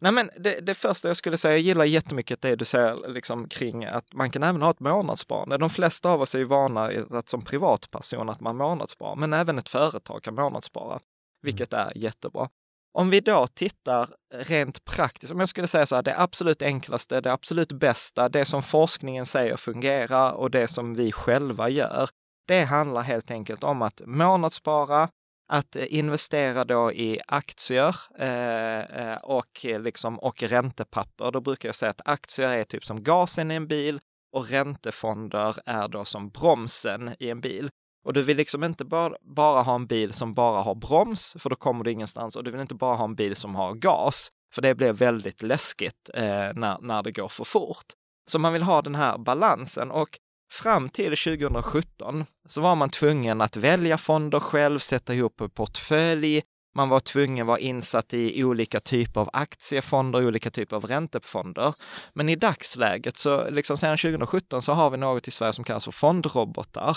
Nej 0.03 0.13
men 0.13 0.31
det, 0.37 0.61
det 0.61 0.75
första 0.75 1.09
jag 1.09 1.17
skulle 1.17 1.39
säga, 1.39 1.55
jag 1.55 1.61
gillar 1.61 1.85
jättemycket 1.85 2.43
det 2.43 2.57
du 2.57 2.65
säger 2.65 3.09
liksom 3.09 3.49
kring 3.49 3.85
att 3.85 4.13
man 4.13 4.31
kan 4.31 4.43
även 4.43 4.63
ha 4.63 4.71
ett 4.71 4.81
månadssparande. 4.81 5.59
De 5.59 5.71
flesta 5.71 6.11
av 6.11 6.21
oss 6.21 6.35
är 6.35 6.39
ju 6.39 6.45
vana 6.45 6.91
att 7.11 7.29
som 7.29 7.45
privatperson 7.45 8.29
att 8.29 8.41
man 8.41 8.57
månadssparar, 8.57 9.17
men 9.17 9.33
även 9.33 9.59
ett 9.59 9.69
företag 9.69 10.23
kan 10.23 10.35
månadsspara, 10.35 11.01
vilket 11.43 11.73
är 11.73 11.93
jättebra. 11.97 12.49
Om 12.93 13.11
vi 13.11 13.21
då 13.21 13.47
tittar 13.47 14.11
rent 14.35 14.85
praktiskt, 14.85 15.33
om 15.33 15.41
jag 15.41 15.49
skulle 15.49 15.67
säga 15.67 15.87
så 15.87 15.97
här, 15.97 16.03
det 16.03 16.19
absolut 16.19 16.63
enklaste, 16.63 17.21
det 17.21 17.33
absolut 17.33 17.73
bästa, 17.73 18.29
det 18.29 18.45
som 18.45 18.63
forskningen 18.63 19.27
säger 19.27 19.57
fungerar 19.57 20.33
och 20.33 20.51
det 20.51 20.69
som 20.69 20.95
vi 20.95 21.13
själva 21.13 21.69
gör, 21.69 22.09
det 22.47 22.65
handlar 22.65 23.03
helt 23.03 23.31
enkelt 23.31 23.65
om 23.65 23.83
att 23.83 24.03
månadsspara, 24.07 25.09
att 25.51 25.77
eh, 25.77 25.95
investera 25.95 26.65
då 26.65 26.93
i 26.93 27.21
aktier 27.27 27.97
eh, 28.19 28.81
eh 28.81 29.17
och, 29.17 29.65
eh, 29.67 29.81
liksom, 29.81 30.19
och 30.19 30.43
räntepapper. 30.43 31.31
Då 31.31 31.41
brukar 31.41 31.69
jag 31.69 31.77
säga 31.77 31.91
att 31.91 32.01
aktier 32.09 32.49
är 32.49 32.65
typ 32.65 32.85
som 32.85 33.03
gasen 33.03 33.51
i 33.51 33.55
en 33.55 33.67
bil 33.67 34.01
och 34.33 34.49
räntefonder 34.49 35.57
är 35.67 35.89
då 35.89 36.05
som 36.05 36.29
bromsen 36.31 37.15
i 37.19 37.31
en 37.31 37.41
bil. 37.41 37.71
Och 38.05 38.13
du 38.13 38.23
vill 38.23 38.37
liksom 38.37 38.65
inte 38.65 38.85
bara, 38.85 39.15
bara 39.21 39.63
ha 39.63 39.75
en 39.75 39.87
bil 39.87 40.13
som 40.13 40.35
bara 40.35 40.61
har 40.61 40.75
broms, 40.75 41.37
för 41.39 41.51
då 41.51 41.57
kommer 41.57 41.85
du 41.85 41.91
ingenstans. 41.93 42.37
Och 42.37 42.45
du 42.45 42.51
vill 42.51 42.61
inte 42.61 42.75
bara 42.75 42.95
ha 42.95 43.05
en 43.05 43.15
bil 43.15 43.37
som 43.37 43.55
har 43.55 43.75
gas, 43.75 44.29
för 44.55 44.63
det 44.63 44.75
blir 44.75 44.93
väldigt 44.93 45.43
läskigt 45.43 46.11
eh, 46.15 46.51
när, 46.55 46.81
när 46.81 47.03
det 47.03 47.13
går 47.13 47.29
för 47.29 47.45
fort. 47.45 47.87
Så 48.31 48.39
man 48.39 48.53
vill 48.53 48.63
ha 48.63 48.83
den 48.83 48.95
här 48.95 49.19
balansen 49.19 49.91
och 49.91 50.19
fram 50.51 50.89
till 50.89 51.17
2017 51.17 52.25
så 52.49 52.61
var 52.61 52.77
man 52.77 52.91
tvungen 52.91 53.41
att 53.41 53.57
välja 53.57 53.99
fonder 53.99 54.41
själv, 54.41 54.79
sätta 54.79 55.15
ihop 55.15 55.41
en 55.41 55.51
portfölj. 55.51 56.43
Man 56.75 56.89
var 56.89 57.01
tvungen 57.01 57.43
att 57.43 57.47
vara 57.47 57.59
insatt 57.59 58.15
i 58.15 58.45
olika 58.45 58.81
typer 58.81 59.21
av 59.21 59.31
aktiefonder, 59.33 60.27
olika 60.27 60.51
typer 60.51 60.77
av 60.77 60.85
räntefonder. 60.85 61.75
Men 62.15 62.29
i 62.29 62.37
dagsläget, 62.37 63.19
så 63.19 63.51
liksom 63.51 63.77
sedan 63.77 63.99
2017, 63.99 64.63
så 64.63 64.73
har 64.73 64.91
vi 64.91 64.97
något 64.97 65.29
i 65.29 65.31
Sverige 65.31 65.53
som 65.53 65.65
kallas 65.65 65.85
för 65.85 65.93
fondrobotar. 65.93 66.97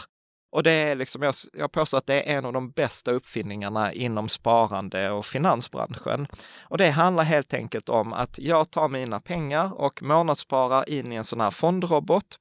Och 0.51 0.63
det 0.63 0.71
är 0.71 0.95
liksom, 0.95 1.21
jag, 1.21 1.33
jag 1.53 1.71
påstår 1.71 1.97
att 1.97 2.07
det 2.07 2.29
är 2.29 2.37
en 2.37 2.45
av 2.45 2.53
de 2.53 2.71
bästa 2.71 3.11
uppfinningarna 3.11 3.93
inom 3.93 4.29
sparande 4.29 5.11
och 5.11 5.25
finansbranschen. 5.25 6.27
Och 6.61 6.77
det 6.77 6.89
handlar 6.89 7.23
helt 7.23 7.53
enkelt 7.53 7.89
om 7.89 8.13
att 8.13 8.39
jag 8.39 8.71
tar 8.71 8.89
mina 8.89 9.19
pengar 9.19 9.81
och 9.81 10.03
månadssparar 10.03 10.89
in 10.89 11.11
i 11.11 11.15
en 11.15 11.23
sån 11.23 11.41
här 11.41 11.51
fondrobot. 11.51 12.37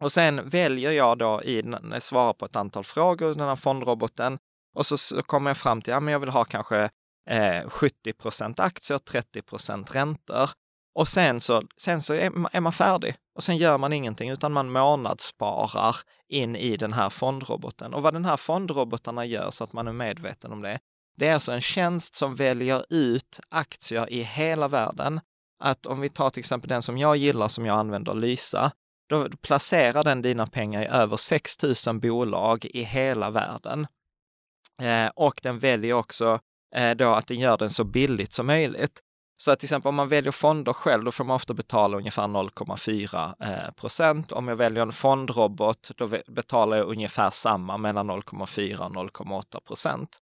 Och 0.00 0.12
sen 0.12 0.48
väljer 0.48 0.90
jag 0.90 1.18
då 1.18 1.42
i, 1.42 1.62
svara 2.00 2.32
på 2.32 2.44
ett 2.44 2.56
antal 2.56 2.84
frågor 2.84 3.30
i 3.30 3.34
den 3.34 3.48
här 3.48 3.56
fondroboten 3.56 4.38
och 4.74 4.86
så, 4.86 4.98
så 4.98 5.22
kommer 5.22 5.50
jag 5.50 5.56
fram 5.56 5.82
till, 5.82 5.90
ja 5.90 6.00
men 6.00 6.12
jag 6.12 6.20
vill 6.20 6.28
ha 6.28 6.44
kanske 6.44 6.90
eh, 7.30 7.68
70 7.68 8.12
procent 8.12 8.60
aktier, 8.60 8.98
30 8.98 9.42
procent 9.42 9.94
räntor. 9.94 10.50
Och 10.94 11.08
sen 11.08 11.40
så, 11.40 11.62
sen 11.76 12.02
så 12.02 12.14
är, 12.14 12.56
är 12.56 12.60
man 12.60 12.72
färdig 12.72 13.16
och 13.36 13.44
sen 13.44 13.56
gör 13.56 13.78
man 13.78 13.92
ingenting 13.92 14.30
utan 14.30 14.52
man 14.52 14.72
månadssparar 14.72 15.96
in 16.28 16.56
i 16.56 16.76
den 16.76 16.92
här 16.92 17.10
fondroboten. 17.10 17.94
Och 17.94 18.02
vad 18.02 18.14
den 18.14 18.24
här 18.24 18.36
fondrobotarna 18.36 19.24
gör 19.24 19.50
så 19.50 19.64
att 19.64 19.72
man 19.72 19.88
är 19.88 19.92
medveten 19.92 20.52
om 20.52 20.62
det, 20.62 20.78
det 21.16 21.28
är 21.28 21.34
alltså 21.34 21.52
en 21.52 21.60
tjänst 21.60 22.14
som 22.14 22.34
väljer 22.34 22.84
ut 22.90 23.40
aktier 23.48 24.12
i 24.12 24.22
hela 24.22 24.68
världen. 24.68 25.20
Att 25.58 25.86
om 25.86 26.00
vi 26.00 26.08
tar 26.08 26.30
till 26.30 26.40
exempel 26.40 26.68
den 26.68 26.82
som 26.82 26.98
jag 26.98 27.16
gillar 27.16 27.48
som 27.48 27.66
jag 27.66 27.78
använder, 27.78 28.14
Lysa, 28.14 28.72
då 29.08 29.28
placerar 29.42 30.02
den 30.02 30.22
dina 30.22 30.46
pengar 30.46 30.82
i 30.82 30.86
över 30.86 31.16
6 31.16 31.62
000 31.86 32.00
bolag 32.00 32.64
i 32.64 32.82
hela 32.82 33.30
världen. 33.30 33.86
Eh, 34.82 35.06
och 35.14 35.40
den 35.42 35.58
väljer 35.58 35.94
också 35.94 36.40
eh, 36.76 36.90
då 36.90 37.10
att 37.10 37.26
den 37.26 37.38
gör 37.38 37.56
den 37.56 37.70
så 37.70 37.84
billigt 37.84 38.32
som 38.32 38.46
möjligt. 38.46 39.00
Så 39.36 39.50
att 39.50 39.58
till 39.58 39.66
exempel 39.66 39.88
om 39.88 39.94
man 39.94 40.08
väljer 40.08 40.32
fonder 40.32 40.72
själv, 40.72 41.04
då 41.04 41.12
får 41.12 41.24
man 41.24 41.34
ofta 41.34 41.54
betala 41.54 41.96
ungefär 41.96 42.22
0,4 42.22 43.34
eh, 43.40 43.72
procent. 43.72 44.32
Om 44.32 44.48
jag 44.48 44.56
väljer 44.56 44.82
en 44.82 44.92
fondrobot, 44.92 45.90
då 45.96 46.08
betalar 46.26 46.76
jag 46.76 46.86
ungefär 46.86 47.30
samma, 47.30 47.78
mellan 47.78 48.10
0,4 48.10 48.78
och 48.78 48.92
0,8 48.92 49.60
procent. 49.60 50.18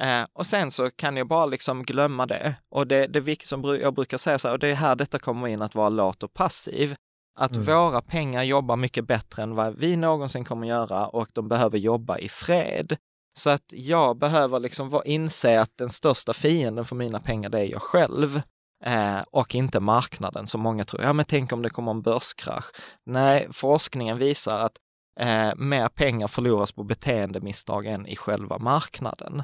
Eh, 0.00 0.24
och 0.32 0.46
sen 0.46 0.70
så 0.70 0.90
kan 0.90 1.16
jag 1.16 1.28
bara 1.28 1.46
liksom 1.46 1.82
glömma 1.82 2.26
det. 2.26 2.56
Och 2.68 2.86
det, 2.86 3.06
det 3.06 3.42
som 3.42 3.64
jag 3.64 3.94
brukar 3.94 4.16
säga 4.16 4.38
så 4.38 4.48
här, 4.48 4.52
och 4.52 4.58
det 4.58 4.68
är 4.68 4.74
här 4.74 4.96
detta 4.96 5.18
kommer 5.18 5.48
in 5.48 5.62
att 5.62 5.74
vara 5.74 5.88
lat 5.88 6.22
och 6.22 6.34
passiv. 6.34 6.96
Att 7.40 7.52
Mm. 7.52 7.64
våra 7.64 8.00
pengar 8.00 8.42
jobbar 8.42 8.76
mycket 8.76 9.06
bättre 9.06 9.42
än 9.42 9.54
vad 9.54 9.76
vi 9.78 9.96
någonsin 9.96 10.44
kommer 10.44 10.66
göra 10.66 11.06
och 11.06 11.28
de 11.32 11.48
behöver 11.48 11.78
jobba 11.78 12.18
i 12.18 12.28
fred. 12.28 12.96
Så 13.38 13.50
att 13.50 13.64
jag 13.72 14.18
behöver 14.18 14.60
liksom 14.60 15.02
inse 15.04 15.60
att 15.60 15.70
den 15.76 15.88
största 15.88 16.32
fienden 16.32 16.84
för 16.84 16.96
mina 16.96 17.20
pengar, 17.20 17.48
det 17.50 17.58
är 17.60 17.64
jag 17.70 17.82
själv. 17.82 18.42
Eh, 18.84 19.20
och 19.30 19.54
inte 19.54 19.80
marknaden 19.80 20.46
som 20.46 20.60
många 20.60 20.84
tror. 20.84 21.02
Ja, 21.02 21.12
men 21.12 21.24
tänk 21.24 21.52
om 21.52 21.62
det 21.62 21.70
kommer 21.70 21.90
en 21.90 22.02
börskrasch. 22.02 22.64
Nej, 23.06 23.48
forskningen 23.50 24.18
visar 24.18 24.58
att 24.58 24.72
eh, 25.20 25.54
mer 25.56 25.88
pengar 25.88 26.28
förloras 26.28 26.72
på 26.72 26.84
beteendemisstag 26.84 27.86
än 27.86 28.06
i 28.06 28.16
själva 28.16 28.58
marknaden. 28.58 29.42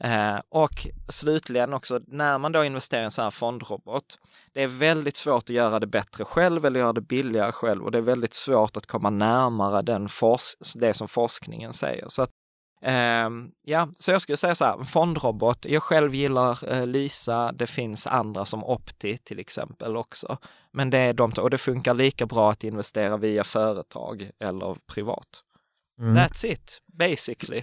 Eh, 0.00 0.40
och 0.48 0.86
slutligen 1.08 1.72
också, 1.72 2.00
när 2.06 2.38
man 2.38 2.52
då 2.52 2.64
investerar 2.64 3.02
i 3.02 3.04
en 3.04 3.10
sån 3.10 3.22
här 3.22 3.30
fondrobot, 3.30 4.18
det 4.52 4.62
är 4.62 4.66
väldigt 4.66 5.16
svårt 5.16 5.42
att 5.42 5.48
göra 5.50 5.80
det 5.80 5.86
bättre 5.86 6.24
själv 6.24 6.66
eller 6.66 6.80
göra 6.80 6.92
det 6.92 7.00
billigare 7.00 7.52
själv 7.52 7.84
och 7.84 7.90
det 7.90 7.98
är 7.98 8.02
väldigt 8.02 8.34
svårt 8.34 8.76
att 8.76 8.86
komma 8.86 9.10
närmare 9.10 9.82
den 9.82 10.08
fors- 10.08 10.72
det 10.74 10.94
som 10.94 11.08
forskningen 11.08 11.72
säger. 11.72 12.08
Så 12.08 12.22
att, 12.22 12.30
ehm, 12.82 13.50
ja, 13.62 13.88
så 13.98 14.10
jag 14.10 14.22
skulle 14.22 14.36
säga 14.36 14.54
så 14.54 14.64
här, 14.64 14.84
fondrobot, 14.84 15.64
jag 15.64 15.82
själv 15.82 16.14
gillar 16.14 16.72
eh, 16.72 16.86
Lysa, 16.86 17.52
det 17.52 17.66
finns 17.66 18.06
andra 18.06 18.44
som 18.44 18.64
Opti 18.64 19.18
till 19.18 19.38
exempel 19.38 19.96
också. 19.96 20.38
Men 20.72 20.90
det 20.90 20.98
är 20.98 21.12
de, 21.12 21.32
och 21.38 21.50
det 21.50 21.58
funkar 21.58 21.94
lika 21.94 22.26
bra 22.26 22.50
att 22.50 22.64
investera 22.64 23.16
via 23.16 23.44
företag 23.44 24.30
eller 24.40 24.76
privat. 24.86 25.42
Mm. 26.00 26.16
That's 26.16 26.46
it, 26.46 26.78
basically. 26.98 27.62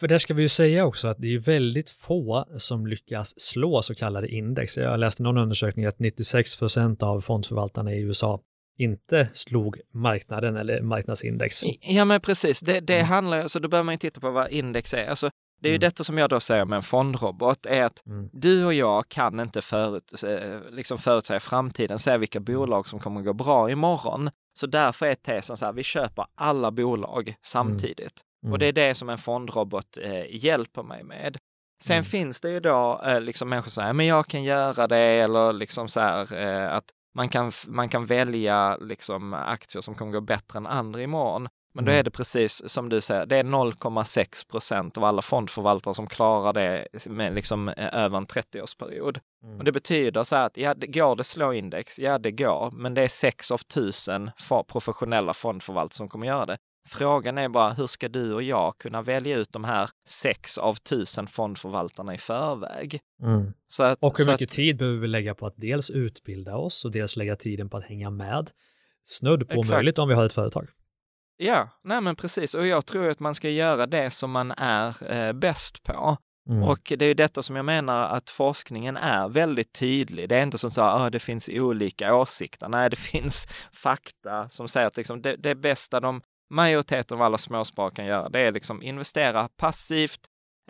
För 0.00 0.08
där 0.08 0.18
ska 0.18 0.34
vi 0.34 0.42
ju 0.42 0.48
säga 0.48 0.84
också 0.84 1.08
att 1.08 1.16
det 1.20 1.34
är 1.34 1.38
väldigt 1.38 1.90
få 1.90 2.44
som 2.56 2.86
lyckas 2.86 3.40
slå 3.40 3.82
så 3.82 3.94
kallade 3.94 4.28
index. 4.28 4.76
Jag 4.76 5.00
läste 5.00 5.22
någon 5.22 5.38
undersökning 5.38 5.84
att 5.86 5.98
96 5.98 6.56
procent 6.56 7.02
av 7.02 7.20
fondförvaltarna 7.20 7.92
i 7.92 8.00
USA 8.02 8.40
inte 8.78 9.28
slog 9.32 9.80
marknaden 9.94 10.56
eller 10.56 10.82
marknadsindex. 10.82 11.62
Ja 11.80 12.04
men 12.04 12.20
precis, 12.20 12.60
det, 12.60 12.80
det 12.80 12.94
Mm. 12.94 13.06
handlar 13.06 13.40
alltså 13.40 13.60
då 13.60 13.68
behöver 13.68 13.84
man 13.84 13.94
ju 13.94 13.98
titta 13.98 14.20
på 14.20 14.30
vad 14.30 14.50
index 14.50 14.94
är. 14.94 15.06
Alltså, 15.06 15.30
det 15.62 15.68
är 15.68 15.70
ju 15.72 15.76
Mm. 15.76 15.80
detta 15.80 16.04
som 16.04 16.18
jag 16.18 16.30
då 16.30 16.40
säger 16.40 16.64
med 16.64 16.76
en 16.76 16.82
fondrobot, 16.82 17.66
är 17.66 17.82
att 17.84 18.06
Mm. 18.06 18.28
du 18.32 18.64
och 18.64 18.74
jag 18.74 19.08
kan 19.08 19.40
inte 19.40 19.62
förut, 19.62 20.22
eh, 20.26 20.60
liksom 20.70 20.98
förutsäga 20.98 21.40
framtiden, 21.40 21.98
säga 21.98 22.18
vilka 22.18 22.40
bolag 22.40 22.88
som 22.88 22.98
kommer 22.98 23.20
att 23.20 23.26
gå 23.26 23.32
bra 23.32 23.70
imorgon. 23.70 24.30
Så 24.58 24.66
därför 24.66 25.06
är 25.06 25.14
tesen 25.14 25.56
så 25.56 25.64
här, 25.64 25.72
vi 25.72 25.82
köper 25.82 26.24
alla 26.34 26.70
bolag 26.70 27.34
samtidigt. 27.42 28.20
Mm. 28.42 28.52
Och 28.52 28.58
det 28.58 28.66
är 28.66 28.72
det 28.72 28.94
som 28.94 29.08
en 29.08 29.18
fondrobot 29.18 29.98
eh, 30.02 30.36
hjälper 30.44 30.82
mig 30.82 31.02
med. 31.02 31.38
Sen 31.82 31.96
mm. 31.96 32.04
finns 32.04 32.40
det 32.40 32.50
ju 32.50 32.60
då 32.60 33.00
eh, 33.06 33.20
liksom 33.20 33.48
människor 33.48 33.70
som 33.70 33.82
säger, 33.82 33.92
men 33.92 34.06
jag 34.06 34.26
kan 34.26 34.42
göra 34.42 34.86
det 34.86 34.98
eller 34.98 35.52
liksom 35.52 35.88
så 35.88 36.00
här 36.00 36.34
eh, 36.34 36.74
att 36.74 36.84
man 37.14 37.28
kan, 37.28 37.52
man 37.66 37.88
kan 37.88 38.06
välja 38.06 38.76
liksom 38.76 39.34
aktier 39.34 39.82
som 39.82 39.94
kommer 39.94 40.12
gå 40.12 40.20
bättre 40.20 40.56
än 40.56 40.66
andra 40.66 41.02
imorgon. 41.02 41.48
Men 41.74 41.84
då 41.84 41.90
mm. 41.90 41.98
är 41.98 42.02
det 42.02 42.10
precis 42.10 42.68
som 42.68 42.88
du 42.88 43.00
säger, 43.00 43.26
det 43.26 43.36
är 43.36 43.44
0,6 43.44 44.50
procent 44.50 44.96
av 44.96 45.04
alla 45.04 45.22
fondförvaltare 45.22 45.94
som 45.94 46.06
klarar 46.06 46.52
det 46.52 46.86
med 47.06 47.34
liksom 47.34 47.68
eh, 47.68 47.94
över 47.94 48.16
en 48.16 48.26
30-årsperiod. 48.26 49.18
Mm. 49.44 49.58
Och 49.58 49.64
det 49.64 49.72
betyder 49.72 50.24
så 50.24 50.36
här 50.36 50.46
att, 50.46 50.56
ja, 50.56 50.74
det 50.74 50.86
går 50.86 51.16
det 51.16 51.24
slå 51.24 51.52
index? 51.52 51.98
Ja, 51.98 52.18
det 52.18 52.30
går, 52.30 52.70
men 52.70 52.94
det 52.94 53.02
är 53.02 53.08
6 53.08 53.50
av 53.50 53.60
1000 53.60 54.30
professionella 54.66 55.34
fondförvaltare 55.34 55.96
som 55.96 56.08
kommer 56.08 56.26
göra 56.26 56.46
det. 56.46 56.58
Frågan 56.88 57.38
är 57.38 57.48
bara, 57.48 57.72
hur 57.72 57.86
ska 57.86 58.08
du 58.08 58.34
och 58.34 58.42
jag 58.42 58.78
kunna 58.78 59.02
välja 59.02 59.36
ut 59.36 59.52
de 59.52 59.64
här 59.64 59.90
6 60.08 60.58
av 60.58 60.76
1000 60.76 61.26
fondförvaltarna 61.26 62.14
i 62.14 62.18
förväg? 62.18 63.00
Mm. 63.22 63.52
Att, 63.80 63.98
och 64.00 64.18
hur 64.18 64.26
mycket 64.26 64.50
att, 64.50 64.56
tid 64.56 64.76
behöver 64.76 64.98
vi 64.98 65.08
lägga 65.08 65.34
på 65.34 65.46
att 65.46 65.54
dels 65.56 65.90
utbilda 65.90 66.56
oss 66.56 66.84
och 66.84 66.92
dels 66.92 67.16
lägga 67.16 67.36
tiden 67.36 67.70
på 67.70 67.76
att 67.76 67.84
hänga 67.84 68.10
med? 68.10 68.50
Snudd 69.04 69.48
på 69.48 69.60
exakt. 69.60 69.70
möjligt 69.70 69.98
om 69.98 70.08
vi 70.08 70.14
har 70.14 70.24
ett 70.24 70.32
företag. 70.32 70.68
Ja, 71.36 71.68
nej 71.84 72.00
men 72.00 72.16
precis. 72.16 72.54
Och 72.54 72.66
jag 72.66 72.86
tror 72.86 73.08
att 73.08 73.20
man 73.20 73.34
ska 73.34 73.50
göra 73.50 73.86
det 73.86 74.10
som 74.10 74.30
man 74.30 74.50
är 74.56 75.12
eh, 75.12 75.32
bäst 75.32 75.82
på. 75.82 76.16
Mm. 76.48 76.62
Och 76.62 76.92
det 76.98 77.04
är 77.04 77.14
detta 77.14 77.42
som 77.42 77.56
jag 77.56 77.64
menar 77.64 78.08
att 78.08 78.30
forskningen 78.30 78.96
är 78.96 79.28
väldigt 79.28 79.72
tydlig. 79.72 80.28
Det 80.28 80.36
är 80.36 80.42
inte 80.42 80.58
som 80.58 80.70
så 80.70 80.82
att 80.82 81.00
oh, 81.00 81.10
det 81.10 81.20
finns 81.20 81.50
olika 81.52 82.14
åsikter. 82.14 82.68
Nej, 82.68 82.90
det 82.90 82.96
finns 83.12 83.46
fakta 83.72 84.48
som 84.48 84.68
säger 84.68 84.86
att 84.86 84.96
liksom 84.96 85.22
det, 85.22 85.36
det 85.36 85.54
bästa 85.54 86.00
de 86.00 86.22
majoriteten 86.52 87.16
av 87.16 87.22
alla 87.22 87.38
småsparare 87.38 87.90
kan 87.90 88.06
göra, 88.06 88.28
det 88.28 88.40
är 88.40 88.52
liksom 88.52 88.82
investera 88.82 89.48
passivt, 89.56 90.20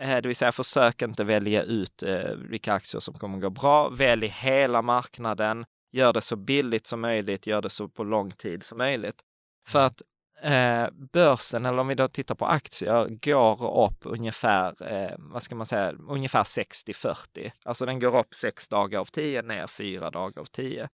eh, 0.01 0.15
det 0.15 0.27
vill 0.27 0.35
säga 0.35 0.51
försök 0.51 1.01
inte 1.01 1.23
välja 1.23 1.63
ut 1.63 2.03
eh, 2.03 2.31
vilka 2.35 2.73
aktier 2.73 2.99
som 2.99 3.13
kommer 3.13 3.37
gå 3.37 3.49
bra. 3.49 3.89
Välj 3.89 4.27
hela 4.27 4.81
marknaden, 4.81 5.65
gör 5.91 6.13
det 6.13 6.21
så 6.21 6.35
billigt 6.35 6.87
som 6.87 7.01
möjligt, 7.01 7.47
gör 7.47 7.61
det 7.61 7.69
så 7.69 7.87
på 7.87 8.03
lång 8.03 8.31
tid 8.31 8.63
som 8.63 8.77
möjligt. 8.77 9.21
För 9.67 9.79
att 9.79 10.01
eh, 10.41 10.87
börsen, 11.13 11.65
eller 11.65 11.79
om 11.79 11.87
vi 11.87 11.95
då 11.95 12.07
tittar 12.07 12.35
på 12.35 12.45
aktier, 12.45 13.07
går 13.09 13.85
upp 13.85 13.99
ungefär, 14.05 14.93
eh, 14.93 15.15
vad 15.17 15.43
ska 15.43 15.55
man 15.55 15.65
säga, 15.65 15.93
ungefär 16.07 16.43
60-40. 16.43 17.51
Alltså 17.65 17.85
den 17.85 17.99
går 17.99 18.19
upp 18.19 18.33
sex 18.33 18.69
dagar 18.69 18.99
av 18.99 19.05
tio, 19.05 19.41
ner 19.41 19.67
fyra 19.67 20.09
dagar 20.11 20.41
av 20.41 20.45
tio. 20.45 20.87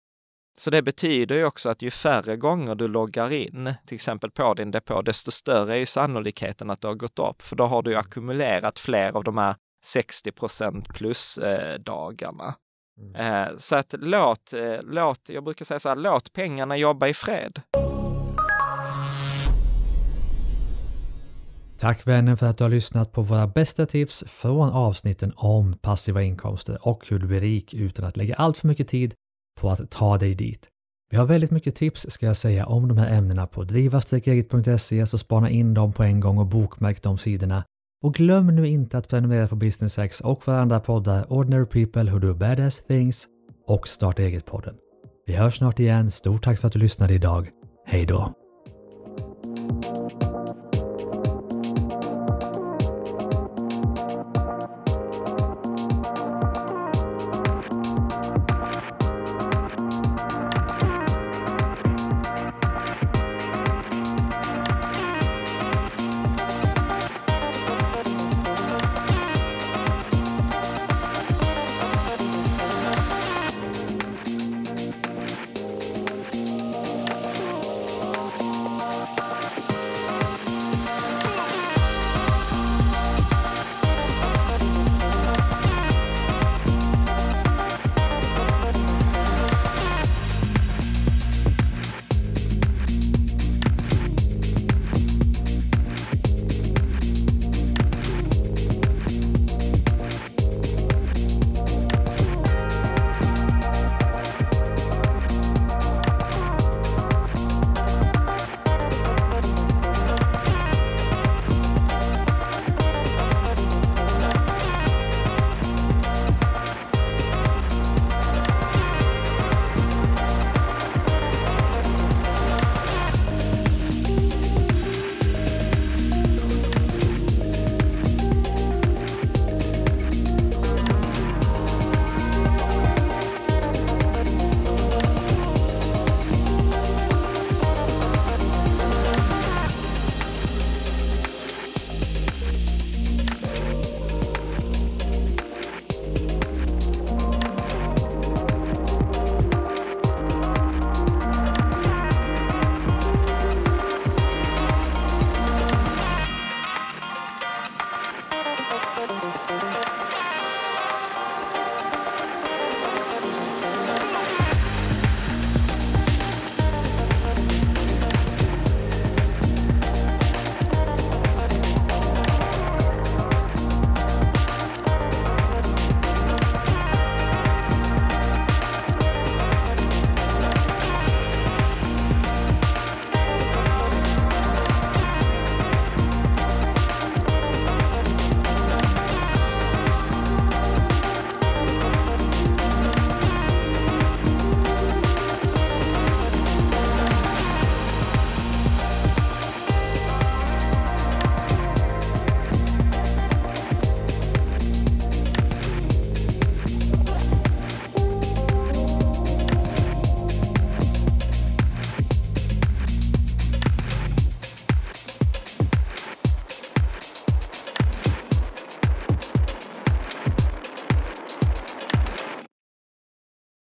Så 0.60 0.70
det 0.70 0.82
betyder 0.82 1.36
ju 1.36 1.46
också 1.46 1.70
att 1.70 1.82
ju 1.82 1.92
färre 1.92 2.38
gånger 2.38 2.76
du 2.76 2.88
loggar 2.88 3.34
in, 3.34 3.74
till 3.86 3.96
exempel 3.96 4.32
på 4.32 4.54
din 4.54 4.72
depå, 4.72 5.02
desto 5.02 5.32
större 5.32 5.78
är 5.78 5.86
sannolikheten 5.86 6.70
att 6.70 6.82
det 6.82 6.88
har 6.88 6.96
gått 6.96 7.20
upp, 7.20 7.42
för 7.42 7.56
då 7.56 7.66
har 7.66 7.82
du 7.82 7.96
ackumulerat 7.96 8.80
fler 8.80 9.12
av 9.12 9.24
de 9.24 9.38
här 9.38 9.56
60% 9.96 10.94
plus 10.94 11.38
eh, 11.38 11.80
dagarna. 11.80 12.56
Mm. 13.00 13.16
Eh, 13.16 13.58
så 13.58 13.76
att 13.76 13.96
låt, 13.98 14.54
eh, 14.54 14.80
låt, 14.84 15.30
jag 15.30 15.44
brukar 15.44 15.66
säga 15.66 15.80
så 15.80 15.90
här, 15.90 15.96
låt 15.96 16.34
pengarna 16.34 16.78
jobba 16.78 17.08
i 17.08 17.14
fred. 17.14 17.62
Tack 21.80 22.08
vännen 22.08 22.38
för 22.38 22.46
att 22.46 22.58
du 22.58 22.64
har 22.64 22.72
lyssnat 22.72 23.12
på 23.12 23.22
våra 23.22 23.48
bästa 23.48 23.86
tips 23.86 24.24
från 24.28 24.70
avsnitten 24.70 25.34
om 25.36 25.78
passiva 25.82 26.22
inkomster 26.22 26.88
och 26.88 27.10
hur 27.10 27.20
du 27.20 27.28
blir 27.28 27.40
rik 27.40 27.74
utan 27.74 28.06
att 28.06 28.18
lägga 28.18 28.36
allt 28.36 28.58
för 28.58 28.68
mycket 28.68 28.88
tid 28.88 29.14
på 29.58 29.70
att 29.70 29.92
ta 29.92 30.18
dig 30.18 30.36
dit. 30.36 30.70
Vi 31.10 31.18
har 31.18 31.26
väldigt 31.26 31.52
mycket 31.52 31.76
tips 31.76 32.06
ska 32.10 32.26
jag 32.26 32.38
säga 32.38 32.66
om 32.66 32.88
de 32.88 32.98
här 32.98 33.18
ämnena 33.18 33.48
på 33.48 33.64
driva-eget.se 33.64 35.08
så 35.08 35.18
spana 35.18 35.50
in 35.50 35.74
dem 35.74 35.94
på 35.94 36.04
en 36.04 36.20
gång 36.20 36.38
och 36.38 36.46
bokmärk 36.46 37.04
de 37.04 37.18
sidorna. 37.18 37.64
Och 38.04 38.14
glöm 38.14 38.48
nu 38.48 38.68
inte 38.68 38.98
att 38.98 39.10
prenumerera 39.10 39.48
på 39.48 39.56
Business 39.56 39.98
X 39.98 40.22
och 40.22 40.48
våra 40.48 40.60
andra 40.60 40.80
poddar 40.80 41.34
Ordinary 41.34 41.66
People 41.66 42.12
Who 42.12 42.20
Do 42.20 42.34
Badass 42.34 42.84
Things 42.84 43.28
och 43.68 43.88
Starta 43.88 44.24
Eget-podden. 44.24 44.76
Vi 45.26 45.34
hörs 45.34 45.58
snart 45.58 45.80
igen. 45.80 46.12
Stort 46.12 46.44
tack 46.44 46.60
för 46.60 46.68
att 46.68 46.74
du 46.74 46.80
lyssnade 46.80 47.14
idag. 47.14 47.50
Hej 47.86 48.06
då! 48.06 48.47